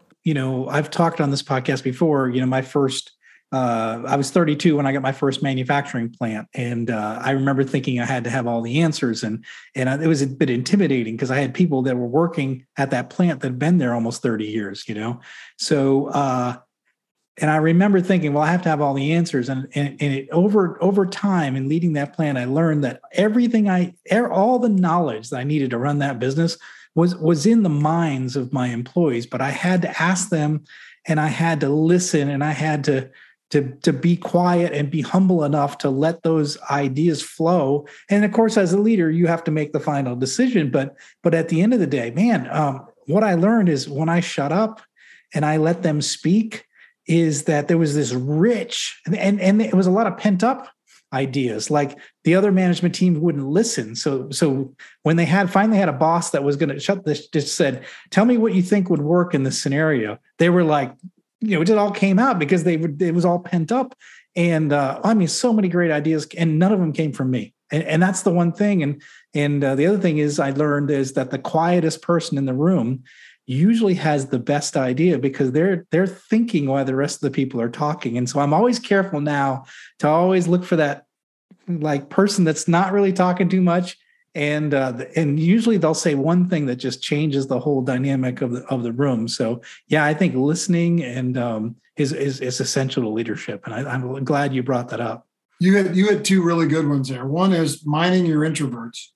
[0.23, 2.29] you know, I've talked on this podcast before.
[2.29, 3.11] You know, my first,
[3.51, 7.63] uh, I was 32 when I got my first manufacturing plant, and uh, I remember
[7.63, 9.43] thinking I had to have all the answers, and
[9.75, 13.09] and it was a bit intimidating because I had people that were working at that
[13.09, 14.87] plant that had been there almost 30 years.
[14.87, 15.21] You know,
[15.57, 16.07] so.
[16.07, 16.57] Uh,
[17.37, 19.47] and I remember thinking, well, I have to have all the answers.
[19.47, 23.69] And, and, and it, over over time in leading that plant, I learned that everything
[23.69, 26.57] I, all the knowledge that I needed to run that business
[26.95, 30.63] was was in the minds of my employees but i had to ask them
[31.07, 33.09] and i had to listen and i had to
[33.51, 37.85] to to be quiet and be humble enough to let those ideas flow.
[38.09, 41.33] And of course as a leader you have to make the final decision but but
[41.33, 44.51] at the end of the day man um, what i learned is when i shut
[44.51, 44.81] up
[45.33, 46.65] and i let them speak
[47.07, 50.43] is that there was this rich and and, and it was a lot of pent
[50.43, 50.69] up
[51.13, 51.69] ideas.
[51.69, 53.95] Like the other management team wouldn't listen.
[53.95, 57.27] So so when they had finally had a boss that was going to shut this
[57.27, 60.17] just said tell me what you think would work in this scenario.
[60.37, 60.93] They were like
[61.39, 63.95] you know it all came out because they were it was all pent up.
[64.35, 67.53] And uh, i mean so many great ideas and none of them came from me.
[67.73, 68.83] And, and that's the one thing.
[68.83, 69.01] And
[69.33, 72.53] and uh, the other thing is i learned is that the quietest person in the
[72.53, 73.03] room
[73.45, 77.59] usually has the best idea because they're they're thinking while the rest of the people
[77.59, 78.17] are talking.
[78.17, 79.65] And so i'm always careful now
[79.99, 81.05] to always look for that
[81.67, 83.97] like person that's not really talking too much.
[84.33, 88.51] And uh, and usually they'll say one thing that just changes the whole dynamic of
[88.51, 89.27] the of the room.
[89.27, 93.65] So yeah i think listening and um, is, is is essential to leadership.
[93.65, 95.27] And I, i'm glad you brought that up.
[95.59, 97.25] You had you had two really good ones there.
[97.25, 99.07] One is mining your introverts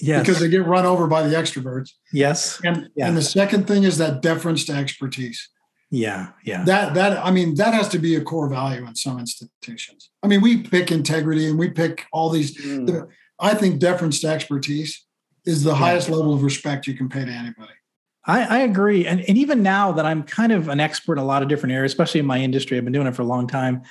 [0.00, 0.22] Yes.
[0.22, 1.90] Because they get run over by the extroverts.
[2.12, 2.60] Yes.
[2.64, 3.08] And yeah.
[3.08, 5.48] and the second thing is that deference to expertise.
[5.90, 6.30] Yeah.
[6.44, 6.64] Yeah.
[6.64, 10.10] That that I mean that has to be a core value in some institutions.
[10.22, 12.56] I mean we pick integrity and we pick all these.
[12.56, 12.86] Mm.
[12.86, 15.04] The, I think deference to expertise
[15.44, 15.76] is the yeah.
[15.76, 17.72] highest level of respect you can pay to anybody.
[18.24, 19.04] I, I, agree.
[19.04, 21.74] And, and even now that I'm kind of an expert in a lot of different
[21.74, 23.82] areas, especially in my industry, I've been doing it for a long time.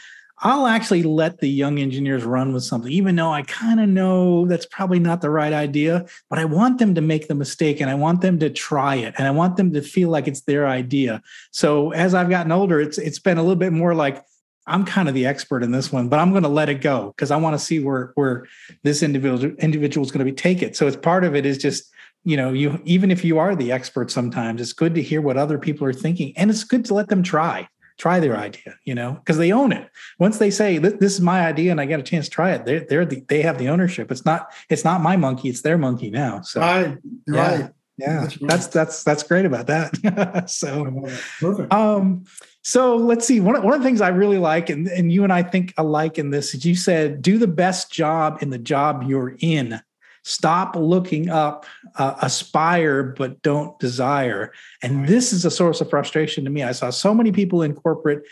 [0.44, 4.48] I'll actually let the young engineers run with something, even though I kind of know
[4.48, 6.06] that's probably not the right idea.
[6.30, 9.14] But I want them to make the mistake and I want them to try it
[9.18, 11.22] and I want them to feel like it's their idea.
[11.52, 14.24] So as I've gotten older, it's it's been a little bit more like
[14.66, 17.14] I'm kind of the expert in this one, but I'm going to let it go
[17.16, 18.48] because I want to see where where
[18.84, 20.76] this individual individual is going to be take it.
[20.76, 21.92] So it's part of it is just
[22.24, 25.38] you know you even if you are the expert sometimes it's good to hear what
[25.38, 28.96] other people are thinking and it's good to let them try try their idea, you
[28.96, 29.90] know, because they own it.
[30.20, 32.66] Once they say this is my idea and I get a chance to try it,
[32.66, 34.12] they're, they're the, they have the ownership.
[34.12, 36.42] It's not it's not my monkey, it's their monkey now.
[36.42, 37.72] So right, yeah, right.
[37.98, 38.50] Yeah, that's, right.
[38.50, 40.44] that's that's that's great about that.
[40.50, 41.08] so
[41.40, 41.72] perfect.
[41.72, 42.26] Um,
[42.64, 43.40] so let's see.
[43.40, 46.18] One, one of the things I really like, and, and you and I think alike
[46.18, 49.82] in this, is you said do the best job in the job you're in
[50.24, 54.52] stop looking up uh, aspire but don't desire.
[54.84, 56.64] And this is a source of frustration to me.
[56.64, 58.24] I saw so many people in corporate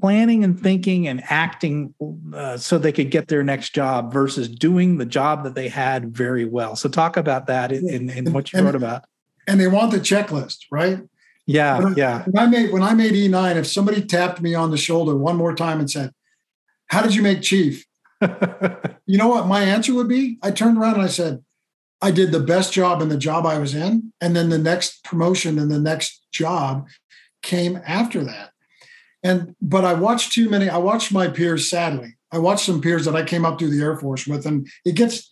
[0.00, 1.94] planning and thinking and acting
[2.34, 6.16] uh, so they could get their next job versus doing the job that they had
[6.16, 6.76] very well.
[6.76, 9.04] So talk about that in, in, in what you and, wrote about.
[9.46, 11.00] and they want the checklist right?
[11.46, 12.24] Yeah when, yeah.
[12.24, 15.36] when i made when i made e9 if somebody tapped me on the shoulder one
[15.36, 16.12] more time and said
[16.88, 17.86] how did you make chief
[19.06, 20.38] you know what my answer would be?
[20.42, 21.44] I turned around and I said,
[22.00, 24.12] I did the best job in the job I was in.
[24.20, 26.86] And then the next promotion and the next job
[27.42, 28.50] came after that.
[29.22, 32.16] And, but I watched too many, I watched my peers, sadly.
[32.30, 34.94] I watched some peers that I came up through the Air Force with, and it
[34.94, 35.30] gets,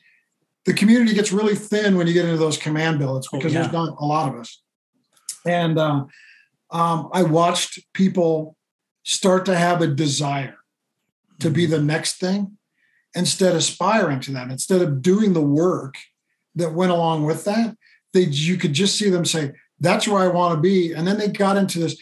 [0.64, 3.55] the community gets really thin when you get into those command billets oh, because oh,
[3.55, 3.62] yeah.
[3.62, 4.61] there's not a lot of us.
[5.44, 6.05] And uh,
[6.70, 8.57] um, I watched people
[9.05, 10.57] start to have a desire
[11.40, 12.57] to be the next thing
[13.17, 15.97] instead of aspiring to that, instead of doing the work
[16.55, 17.77] that went along with that.
[18.13, 21.19] They you could just see them say, "That's where I want to be," and then
[21.19, 21.97] they got into this.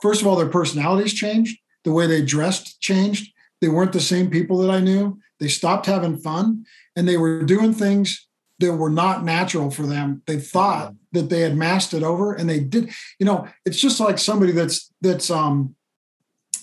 [0.00, 3.32] First of all, their personalities changed, the way they dressed changed.
[3.60, 5.18] They weren't the same people that I knew.
[5.40, 6.64] They stopped having fun,
[6.96, 8.26] and they were doing things
[8.60, 10.22] that were not natural for them.
[10.26, 12.90] They thought that they had masked it over, and they did.
[13.18, 15.74] You know, it's just like somebody that's that's um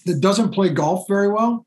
[0.05, 1.64] that doesn't play golf very well.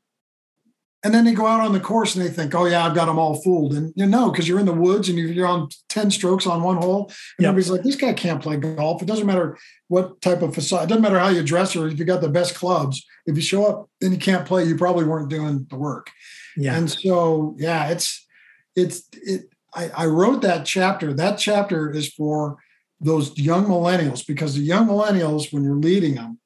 [1.03, 3.05] And then they go out on the course and they think, oh, yeah, I've got
[3.05, 3.73] them all fooled.
[3.73, 6.75] And you know, because you're in the woods and you're on 10 strokes on one
[6.75, 7.05] hole.
[7.37, 7.49] And yep.
[7.49, 9.01] everybody's like, this guy can't play golf.
[9.01, 9.57] It doesn't matter
[9.87, 12.29] what type of facade, it doesn't matter how you dress or if you got the
[12.29, 13.05] best clubs.
[13.25, 16.11] If you show up and you can't play, you probably weren't doing the work.
[16.57, 16.75] Yeah.
[16.75, 18.27] And so, yeah, it's,
[18.75, 21.13] it's, it, I, I wrote that chapter.
[21.13, 22.57] That chapter is for
[22.99, 26.38] those young millennials because the young millennials, when you're leading them,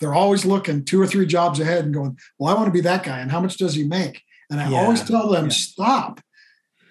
[0.00, 2.82] they're always looking two or three jobs ahead and going, Well, I want to be
[2.82, 3.20] that guy.
[3.20, 4.22] And how much does he make?
[4.50, 4.78] And I yeah.
[4.78, 5.50] always tell them, yeah.
[5.50, 6.20] Stop.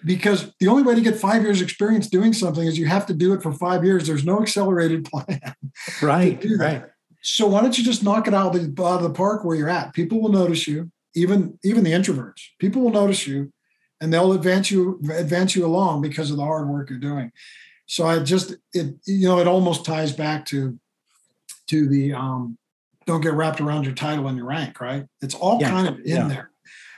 [0.04, 3.14] Because the only way to get five years experience doing something is you have to
[3.14, 4.06] do it for five years.
[4.06, 5.54] There's no accelerated plan.
[6.02, 6.44] Right.
[6.58, 6.84] right.
[7.22, 9.56] So why don't you just knock it out of, the, out of the park where
[9.56, 9.94] you're at?
[9.94, 12.42] People will notice you, even even the introverts.
[12.60, 13.52] People will notice you,
[14.00, 17.32] and they'll advance you advance you along because of the hard work you're doing.
[17.86, 20.78] So I just it you know it almost ties back to
[21.68, 22.58] to the um
[23.06, 25.06] don't get wrapped around your title and your rank, right?
[25.22, 25.70] It's all yeah.
[25.70, 26.28] kind of in yeah.
[26.28, 26.50] there.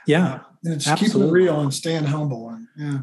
[0.07, 0.33] Yeah.
[0.33, 2.49] Uh, and it's keeping it real and staying humble.
[2.49, 2.99] And yeah.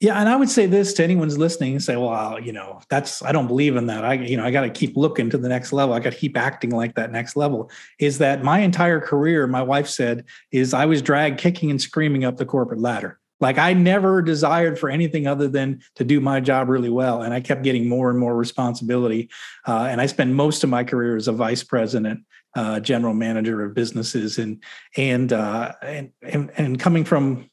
[0.00, 3.22] Yeah, and I would say this to anyone's listening and say, well, you know, that's
[3.22, 4.02] I don't believe in that.
[4.02, 5.94] I, you know, I got to keep looking to the next level.
[5.94, 7.70] I got to keep acting like that next level.
[7.98, 12.24] Is that my entire career, my wife said, is I was dragged kicking and screaming
[12.24, 13.18] up the corporate ladder.
[13.40, 17.34] Like I never desired for anything other than to do my job really well, and
[17.34, 19.28] I kept getting more and more responsibility.
[19.66, 22.20] Uh, and I spent most of my career as a vice president,
[22.54, 24.62] uh, general manager of businesses, and
[24.96, 27.50] and, uh, and and and coming from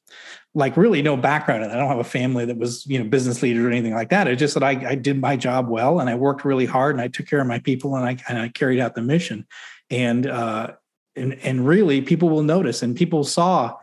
[0.57, 3.43] like really no background and I don't have a family that was you know business
[3.43, 4.27] leader or anything like that.
[4.27, 7.01] It's just that I, I did my job well and I worked really hard and
[7.01, 9.45] I took care of my people and I and I carried out the mission,
[9.91, 10.71] and uh,
[11.15, 13.75] and and really people will notice and people saw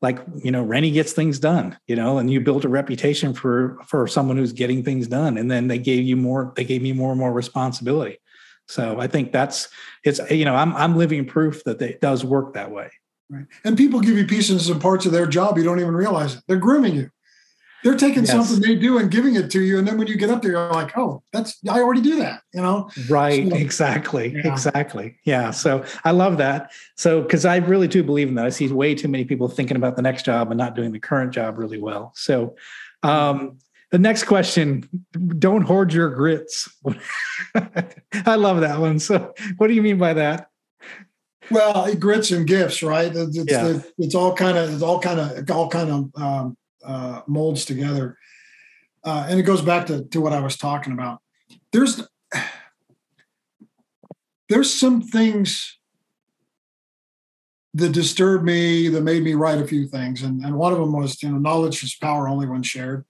[0.00, 3.78] like you know rennie gets things done you know and you built a reputation for
[3.86, 5.36] for someone who's getting things done.
[5.36, 8.18] And then they gave you more they gave me more and more responsibility
[8.66, 9.68] so i think that's
[10.04, 12.90] it's you know i'm i'm living proof that it does work that way.
[13.30, 13.46] Right.
[13.64, 16.42] And people give you pieces and parts of their job you don't even realize it.
[16.46, 17.10] They're grooming you.
[17.82, 18.30] They're taking yes.
[18.30, 20.52] something they do and giving it to you and then when you get up there
[20.52, 22.90] you're like oh that's i already do that you know?
[23.08, 23.48] Right.
[23.48, 24.34] So, exactly.
[24.34, 24.52] Yeah.
[24.52, 25.16] exactly.
[25.24, 25.50] Yeah.
[25.50, 26.72] So i love that.
[26.96, 28.46] So because i really do believe in that.
[28.46, 31.00] I see way too many people thinking about the next job and not doing the
[31.00, 32.12] current job really well.
[32.14, 32.54] So
[33.02, 33.58] um,
[33.92, 34.88] the next question
[35.38, 36.68] don't hoard your grits
[38.26, 40.48] i love that one so what do you mean by that
[41.50, 43.78] well grits and gifts right it's, yeah.
[43.98, 48.18] it's all kind of it's all kind of all kind of um, uh, molds together.
[49.04, 51.20] Uh, and it goes back to, to what I was talking about.
[51.72, 52.06] There's
[54.48, 55.78] there's some things
[57.74, 60.92] that disturbed me that made me write a few things, and, and one of them
[60.92, 63.04] was you know knowledge is power only when shared.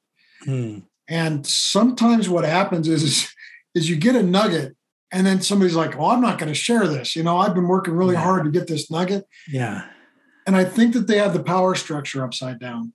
[0.44, 0.78] Hmm.
[1.08, 3.32] And sometimes what happens is,
[3.74, 4.76] is you get a nugget
[5.10, 7.14] and then somebody's like, well, I'm not going to share this.
[7.14, 8.22] You know, I've been working really yeah.
[8.22, 9.26] hard to get this nugget.
[9.48, 9.86] Yeah.
[10.46, 12.92] And I think that they have the power structure upside down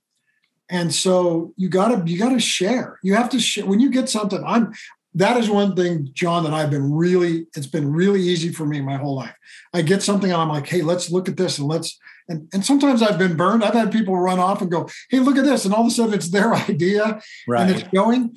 [0.70, 4.42] and so you gotta you gotta share you have to share when you get something
[4.44, 4.72] i'm
[5.14, 8.80] that is one thing Jon that i've been really it's been really easy for me
[8.80, 9.34] my whole life
[9.72, 12.64] i get something and i'm like hey let's look at this and let's and, and
[12.64, 15.64] sometimes i've been burned i've had people run off and go hey look at this
[15.64, 17.62] and all of a sudden it's their idea right.
[17.62, 18.36] and it's going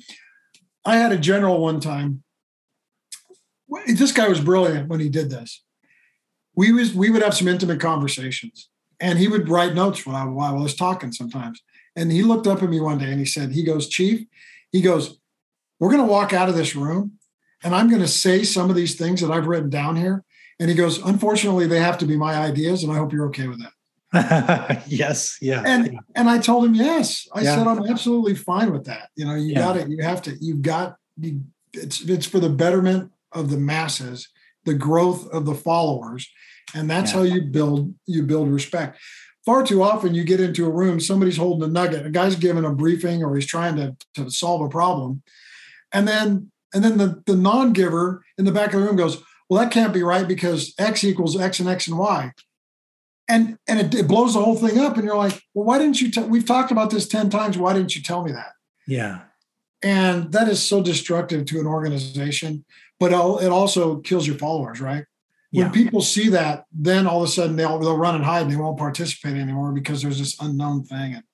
[0.84, 2.22] i had a general one time
[3.86, 5.62] this guy was brilliant when he did this
[6.54, 8.68] we was we would have some intimate conversations
[9.00, 11.62] and he would write notes while I, while I was talking sometimes
[11.94, 14.26] and he looked up at me one day and he said, he goes, Chief,
[14.70, 15.18] he goes,
[15.78, 17.18] we're going to walk out of this room
[17.62, 20.24] and I'm going to say some of these things that I've written down here.
[20.58, 22.82] And he goes, unfortunately, they have to be my ideas.
[22.82, 23.72] And I hope you're okay with that.
[24.86, 25.38] yes.
[25.40, 25.62] Yeah.
[25.64, 27.56] And, and I told him, yes, I yeah.
[27.56, 29.10] said, I'm absolutely fine with that.
[29.16, 29.58] You know, you yeah.
[29.58, 29.88] got it.
[29.88, 34.28] You have to, you've got, you, it's, it's for the betterment of the masses,
[34.64, 36.28] the growth of the followers.
[36.74, 37.18] And that's yeah.
[37.18, 38.98] how you build, you build respect
[39.44, 42.64] far too often you get into a room, somebody's holding a nugget, a guy's giving
[42.64, 45.22] a briefing or he's trying to, to solve a problem.
[45.92, 49.62] And then and then the, the non-giver in the back of the room goes, well,
[49.62, 52.32] that can't be right because X equals X and X and Y.
[53.28, 54.96] And and it, it blows the whole thing up.
[54.96, 57.56] And you're like, well, why didn't you tell we've talked about this 10 times.
[57.56, 58.52] Why didn't you tell me that?
[58.86, 59.20] Yeah.
[59.82, 62.64] And that is so destructive to an organization,
[63.00, 65.04] but it also kills your followers, right?
[65.52, 65.72] when Yeah.
[65.72, 68.56] people see that, then all of a sudden they'll they'll run and hide and they
[68.56, 71.14] won't participate anymore because there's this unknown thing.
[71.14, 71.24] And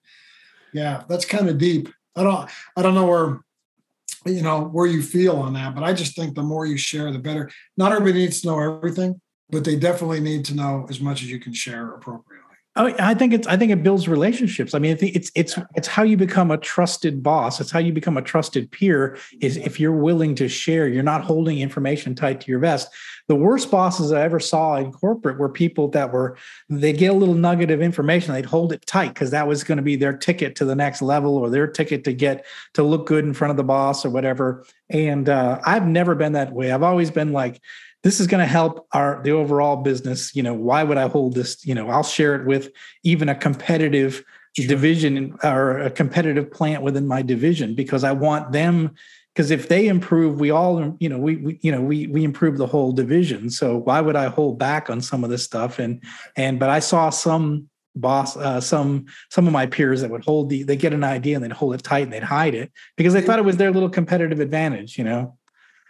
[0.72, 1.89] yeah, that's kind of deep.
[2.16, 3.41] I don't I don't know where
[4.26, 7.12] you know where you feel on that, but I just think the more you share,
[7.12, 7.49] the better.
[7.76, 9.20] Not everybody needs to know everything,
[9.51, 12.49] but they definitely need to know as much as you can share appropriately.
[12.78, 13.49] Oh, I think it's.
[13.49, 14.72] I think it builds relationships.
[14.72, 17.61] I mean, I think it's it's it's how you become a trusted boss.
[17.61, 19.18] It's how you become a trusted peer.
[19.40, 22.88] Is if you're willing to share, you're not holding information tight to your vest.
[23.26, 26.36] The worst bosses I ever saw in corporate were people that were
[26.68, 29.78] they get a little nugget of information, they'd hold it tight because that was going
[29.78, 33.09] to be their ticket to the next level or their ticket to get to look
[33.09, 34.64] good in front of the boss or whatever.
[34.88, 36.70] And uh, I've never been that way.
[36.70, 37.61] I've always been like,
[38.05, 41.34] this is going to help our the overall business you know why would i hold
[41.34, 42.70] this you know i'll share it with
[43.03, 44.24] even a competitive
[44.55, 48.94] division or a competitive plant within my division because i want them
[49.38, 52.59] because if they improve we all you know we, we you know we we improve
[52.59, 53.49] the whole division.
[53.51, 55.78] So why would i hold back on some of this stuff?
[55.78, 56.03] And
[56.34, 60.51] and but i saw some boss uh, some some of my peers that would hold
[60.51, 63.12] the they get an idea and they'd hold it tight and they'd hide it because
[63.12, 65.38] they thought it was their little competitive advantage you know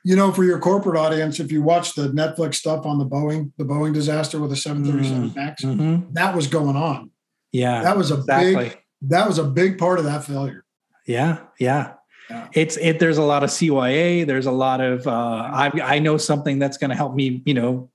[0.05, 3.51] You know, for your corporate audience, if you watch the Netflix stuff on the Boeing,
[3.59, 6.13] the Boeing disaster with the 737 Max, Mhm.
[6.15, 7.11] that was going on.
[7.53, 8.55] yeah That was a exactly.
[8.71, 10.65] big that was a big part of that failure.
[11.07, 11.93] Yeah, yeah.
[12.31, 12.49] Yeah.
[12.53, 12.99] It's it.
[12.99, 14.27] There's a lot of CYA.
[14.27, 15.07] There's a lot of.
[15.07, 17.43] Uh, I I know something that's going to help me.
[17.47, 17.91] You know,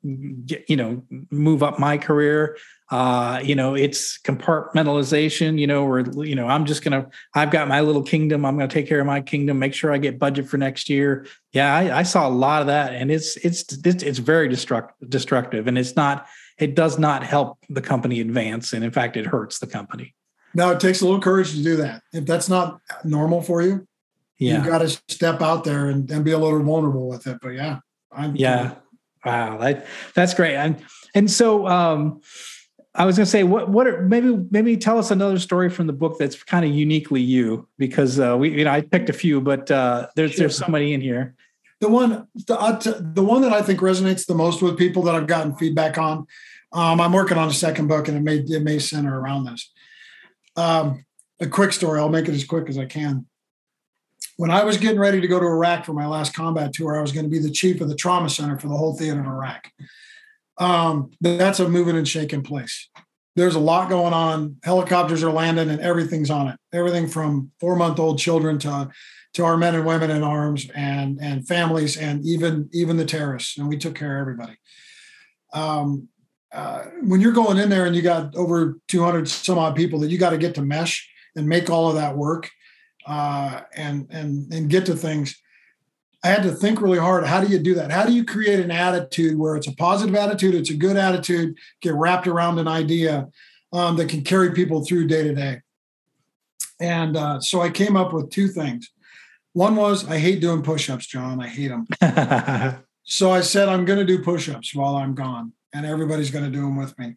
[0.47, 2.57] get you know move up my career.
[2.91, 5.57] Uh, you know, it's compartmentalization.
[5.59, 7.07] You know, where you know I'm just gonna.
[7.33, 8.45] I've got my little kingdom.
[8.45, 9.59] I'm gonna take care of my kingdom.
[9.59, 11.25] Make sure I get budget for next year.
[11.51, 14.89] Yeah, I, I saw a lot of that, and it's it's it's, it's very destruct,
[15.09, 16.27] destructive, and it's not.
[16.59, 20.13] It does not help the company advance, and in fact, it hurts the company.
[20.53, 22.03] Now it takes a little courage to do that.
[22.11, 23.87] If that's not normal for you,
[24.37, 24.63] Yeah.
[24.63, 27.39] you got to step out there and, and be a little vulnerable with it.
[27.41, 27.79] But yeah,
[28.11, 28.75] I'm Yeah.
[29.25, 29.57] Wow.
[29.57, 30.55] That that's great.
[30.55, 30.83] And
[31.15, 32.21] and so um
[32.95, 35.93] I was gonna say what what are maybe maybe tell us another story from the
[35.93, 39.41] book that's kind of uniquely you because uh we you know I picked a few
[39.41, 41.35] but uh there's there's so many in here.
[41.81, 45.15] the one the, t- the one that I think resonates the most with people that
[45.15, 46.27] I've gotten feedback on.
[46.71, 49.71] Um, I'm working on a second book, and it may it may center around this.
[50.55, 51.05] Um,
[51.39, 51.99] a quick story.
[51.99, 53.25] I'll make it as quick as I can.
[54.37, 57.01] When I was getting ready to go to Iraq for my last combat tour, I
[57.01, 59.27] was going to be the chief of the trauma center for the whole theater of
[59.27, 59.71] Iraq.
[60.57, 62.89] Um, that's a moving and shaking place.
[63.35, 64.57] There's a lot going on.
[64.63, 66.59] Helicopters are landing, and everything's on it.
[66.71, 68.89] Everything from four month old children to
[69.33, 73.57] to our men and women in arms and and families and even even the terrorists
[73.57, 74.55] and we took care of everybody
[75.53, 76.07] um,
[76.51, 80.09] uh, when you're going in there and you got over 200 some odd people that
[80.09, 82.49] you got to get to mesh and make all of that work
[83.07, 85.41] uh, and and and get to things
[86.23, 88.59] i had to think really hard how do you do that how do you create
[88.59, 92.67] an attitude where it's a positive attitude it's a good attitude get wrapped around an
[92.67, 93.27] idea
[93.71, 95.61] um, that can carry people through day to day
[96.79, 98.89] and uh, so i came up with two things
[99.53, 101.39] one was I hate doing push-ups, Jon.
[101.39, 101.87] I hate them.
[103.05, 106.49] So I said I'm going to do push-ups while I'm gone, and everybody's going to
[106.49, 107.15] do them with me.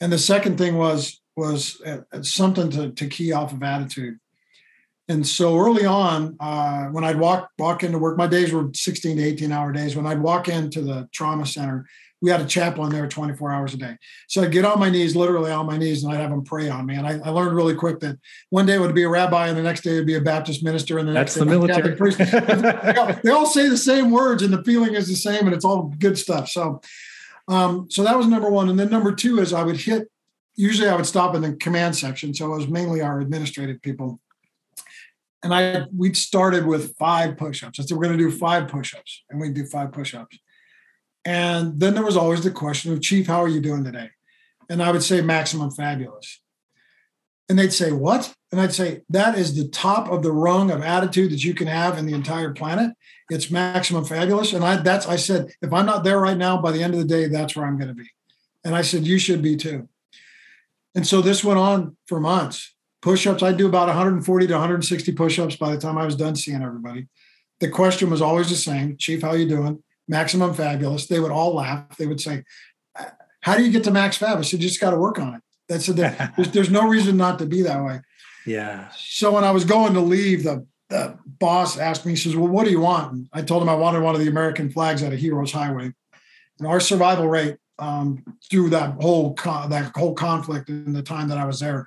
[0.00, 4.18] And the second thing was was uh, something to, to key off of attitude.
[5.08, 9.16] And so early on, uh, when I'd walk walk into work, my days were 16
[9.16, 9.96] to 18 hour days.
[9.96, 11.86] When I'd walk into the trauma center,
[12.20, 13.96] we had a chaplain there 24 hours a day.
[14.26, 16.68] So I'd get on my knees, literally on my knees, and I'd have them pray
[16.68, 16.96] on me.
[16.96, 18.18] And I, I learned really quick that
[18.50, 20.20] one day it would be a rabbi, and the next day it would be a
[20.20, 22.18] Baptist minister, and the next That's day the a Catholic priest.
[22.18, 25.54] they, all, they all say the same words, and the feeling is the same, and
[25.54, 26.48] it's all good stuff.
[26.48, 26.80] So,
[27.46, 28.68] um, so that was number one.
[28.68, 30.10] And then number two is I would hit.
[30.56, 34.18] Usually, I would stop in the command section, so it was mainly our administrative people.
[35.42, 37.78] And I we started with five push-ups.
[37.78, 40.38] I said we're going to do five push-ups, and we do five push-ups.
[41.24, 44.10] And then there was always the question of, Chief, how are you doing today?
[44.68, 46.40] And I would say maximum fabulous.
[47.48, 48.34] And they'd say, What?
[48.50, 51.66] And I'd say, That is the top of the rung of attitude that you can
[51.66, 52.92] have in the entire planet.
[53.30, 54.52] It's maximum fabulous.
[54.52, 57.00] And I that's I said, if I'm not there right now, by the end of
[57.00, 58.10] the day, that's where I'm going to be.
[58.64, 59.88] And I said, You should be too.
[60.94, 62.74] And so this went on for months.
[63.00, 66.62] Push-ups, I do about 140 to 160 push-ups by the time I was done seeing
[66.62, 67.06] everybody.
[67.60, 69.82] The question was always the same, Chief, how you doing?
[70.08, 71.06] Maximum fabulous.
[71.06, 71.96] They would all laugh.
[71.96, 72.44] They would say,
[73.40, 74.38] How do you get to max fab?
[74.38, 75.42] I said, You just got to work on it.
[75.68, 75.92] That's a,
[76.36, 78.00] there's, there's no reason not to be that way.
[78.46, 78.88] yeah.
[78.96, 82.48] So when I was going to leave, the, the boss asked me, he says, Well,
[82.48, 83.12] what do you want?
[83.12, 85.92] And I told him I wanted one of the American flags at a Heroes Highway.
[86.58, 91.28] And our survival rate um, through that whole con- that whole conflict in the time
[91.28, 91.86] that I was there,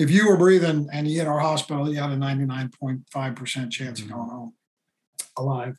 [0.00, 4.08] if you were breathing and you hit our hospital, you had a 99.5% chance of
[4.08, 4.54] going home
[5.36, 5.76] alive.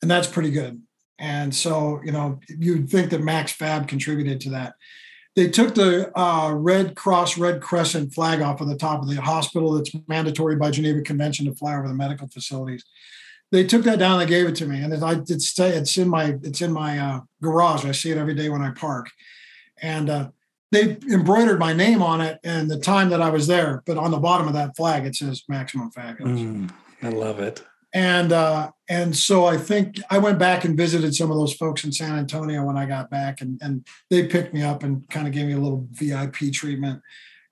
[0.00, 0.80] And that's pretty good.
[1.18, 4.72] And so, you know, you'd think that Max Fab contributed to that.
[5.36, 9.20] They took the uh, Red Cross, Red Crescent flag off of the top of the
[9.20, 12.82] hospital that's mandatory by Geneva Convention to fly over the medical facilities.
[13.52, 14.18] They took that down.
[14.18, 17.20] They gave it to me, and I it's it's in my it's in my uh,
[17.42, 17.84] garage.
[17.84, 19.10] I see it every day when I park,
[19.82, 20.28] and uh,
[20.72, 23.82] they embroidered my name on it and the time that I was there.
[23.86, 26.40] But on the bottom of that flag, it says Maximum Fabulous.
[26.40, 26.70] Mm,
[27.02, 27.62] I love it
[27.92, 31.84] and uh, and so I think I went back and visited some of those folks
[31.84, 35.26] in San Antonio when I got back, and and they picked me up and kind
[35.26, 37.00] of gave me a little VIP treatment.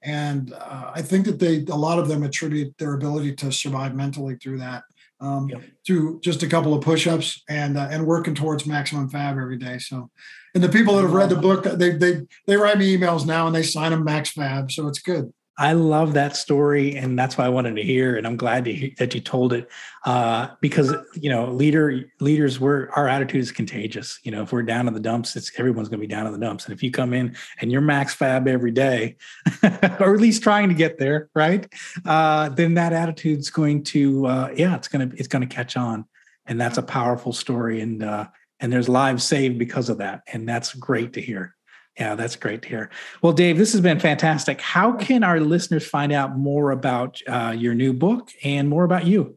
[0.02, 3.96] And uh, I think that they a lot of them attribute their ability to survive
[3.96, 4.84] mentally through that,
[5.20, 5.62] um, yep.
[5.84, 9.78] through just a couple of push-ups and uh, and working towards maximum fab every day.
[9.78, 10.08] So,
[10.55, 13.46] and the people that have read the book, they they they write me emails now
[13.46, 15.32] and they sign them max fab, so it's good.
[15.61, 18.14] I love that story, and that's why I wanted to hear.
[18.14, 19.68] And I'm glad to hear, that you told it
[20.07, 24.20] uh, because you know, leader leaders, we're our attitude is contagious.
[24.22, 26.32] You know, if we're down in the dumps, it's everyone's going to be down in
[26.32, 26.64] the dumps.
[26.64, 29.16] And if you come in and you're max fab every day,
[29.99, 31.66] or at least trying to get there, right?
[32.07, 36.05] Uh, then that attitude's going to, uh, yeah, it's gonna it's gonna catch on,
[36.46, 37.80] and that's a powerful story.
[37.80, 38.28] And uh,
[38.61, 41.54] and there's lives saved because of that, and that's great to hear.
[41.98, 42.90] Yeah, that's great to hear.
[43.22, 44.61] Well, Dave, this has been fantastic.
[44.61, 49.04] How can our listeners find out more about uh, your new book and more about
[49.04, 49.36] you?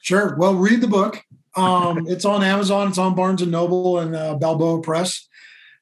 [0.00, 0.36] Sure.
[0.36, 1.22] Well, read the book.
[1.56, 2.86] Um, it's on Amazon.
[2.86, 5.26] It's on Barnes and Noble and uh, Balboa Press.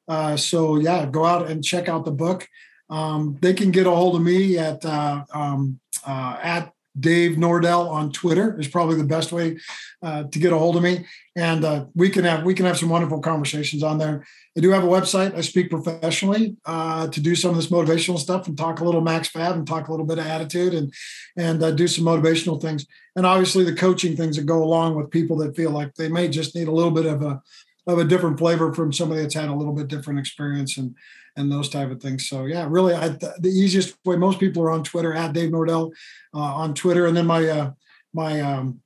[0.09, 2.49] Uh, so yeah, go out and check out the book.
[2.89, 7.89] Um, they can get a hold of me at uh, um, uh, at Dave Nordel
[7.89, 9.59] on Twitter is probably the best way
[10.03, 12.79] uh, to get a hold of me, and uh, we can have we can have
[12.79, 14.25] some wonderful conversations on there.
[14.57, 15.37] I do have a website.
[15.37, 19.03] I speak professionally uh, to do some of this motivational stuff and talk a little
[19.03, 20.93] max fab and talk a little bit of attitude and
[21.37, 22.87] and uh, do some motivational things.
[23.17, 26.29] And obviously the coaching things that go along with people that feel like they may
[26.29, 27.43] just need a little bit of a
[27.87, 30.95] of a different flavor from somebody that's had a little bit different experience and
[31.37, 32.29] and those type of things.
[32.29, 35.93] So yeah, really, I, the easiest way most people are on Twitter at Dave Nordel
[36.35, 37.71] uh, on Twitter, and then my uh,
[38.13, 38.81] my um,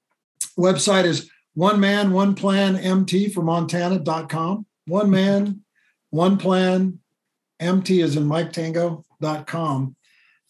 [0.59, 5.61] website is one man one plan mt for montana.com one man,
[6.11, 6.98] one plan,
[7.61, 9.96] MT is in MikeTango.com.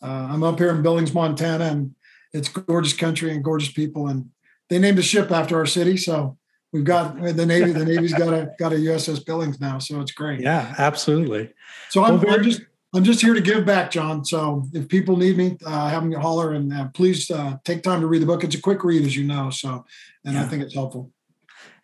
[0.02, 1.94] Uh, I'm up here in Billings, Montana, and
[2.32, 4.08] it's gorgeous country and gorgeous people.
[4.08, 4.30] And
[4.70, 5.98] they named a ship after our city.
[5.98, 6.38] So
[6.72, 9.78] we've got the Navy, the Navy's got a got a USS Billings now.
[9.78, 10.40] So it's great.
[10.40, 11.52] Yeah, absolutely.
[11.88, 12.62] So I'm, well, I'm just
[12.94, 14.24] I'm just here to give back, Jon.
[14.24, 18.00] So if people need me, uh, have them holler and uh, please uh, take time
[18.00, 18.42] to read the book.
[18.42, 19.50] It's a quick read, as you know.
[19.50, 19.84] So,
[20.24, 20.42] and yeah.
[20.42, 21.10] I think it's helpful.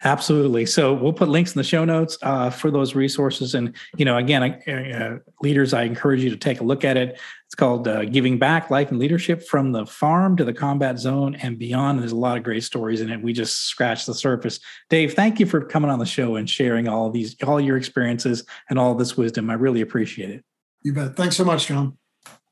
[0.04, 0.66] Absolutely.
[0.66, 3.54] So we'll put links in the show notes uh, for those resources.
[3.54, 7.18] And you know, again, uh, leaders, I encourage you to take a look at it.
[7.46, 11.34] It's called uh, "Giving Back: Life and Leadership from the Farm to the Combat Zone
[11.36, 13.22] and Beyond." There's a lot of great stories in it.
[13.22, 14.60] We just scratched the surface.
[14.90, 18.44] Dave, thank you for coming on the show and sharing all these, all your experiences
[18.68, 19.48] and all this wisdom.
[19.48, 20.44] I really appreciate it.
[20.82, 21.16] You bet.
[21.16, 21.96] Thanks so much, Jon.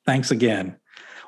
[0.06, 0.76] Thanks again.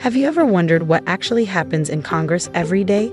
[0.00, 3.12] Have you ever wondered what actually happens in Congress every day?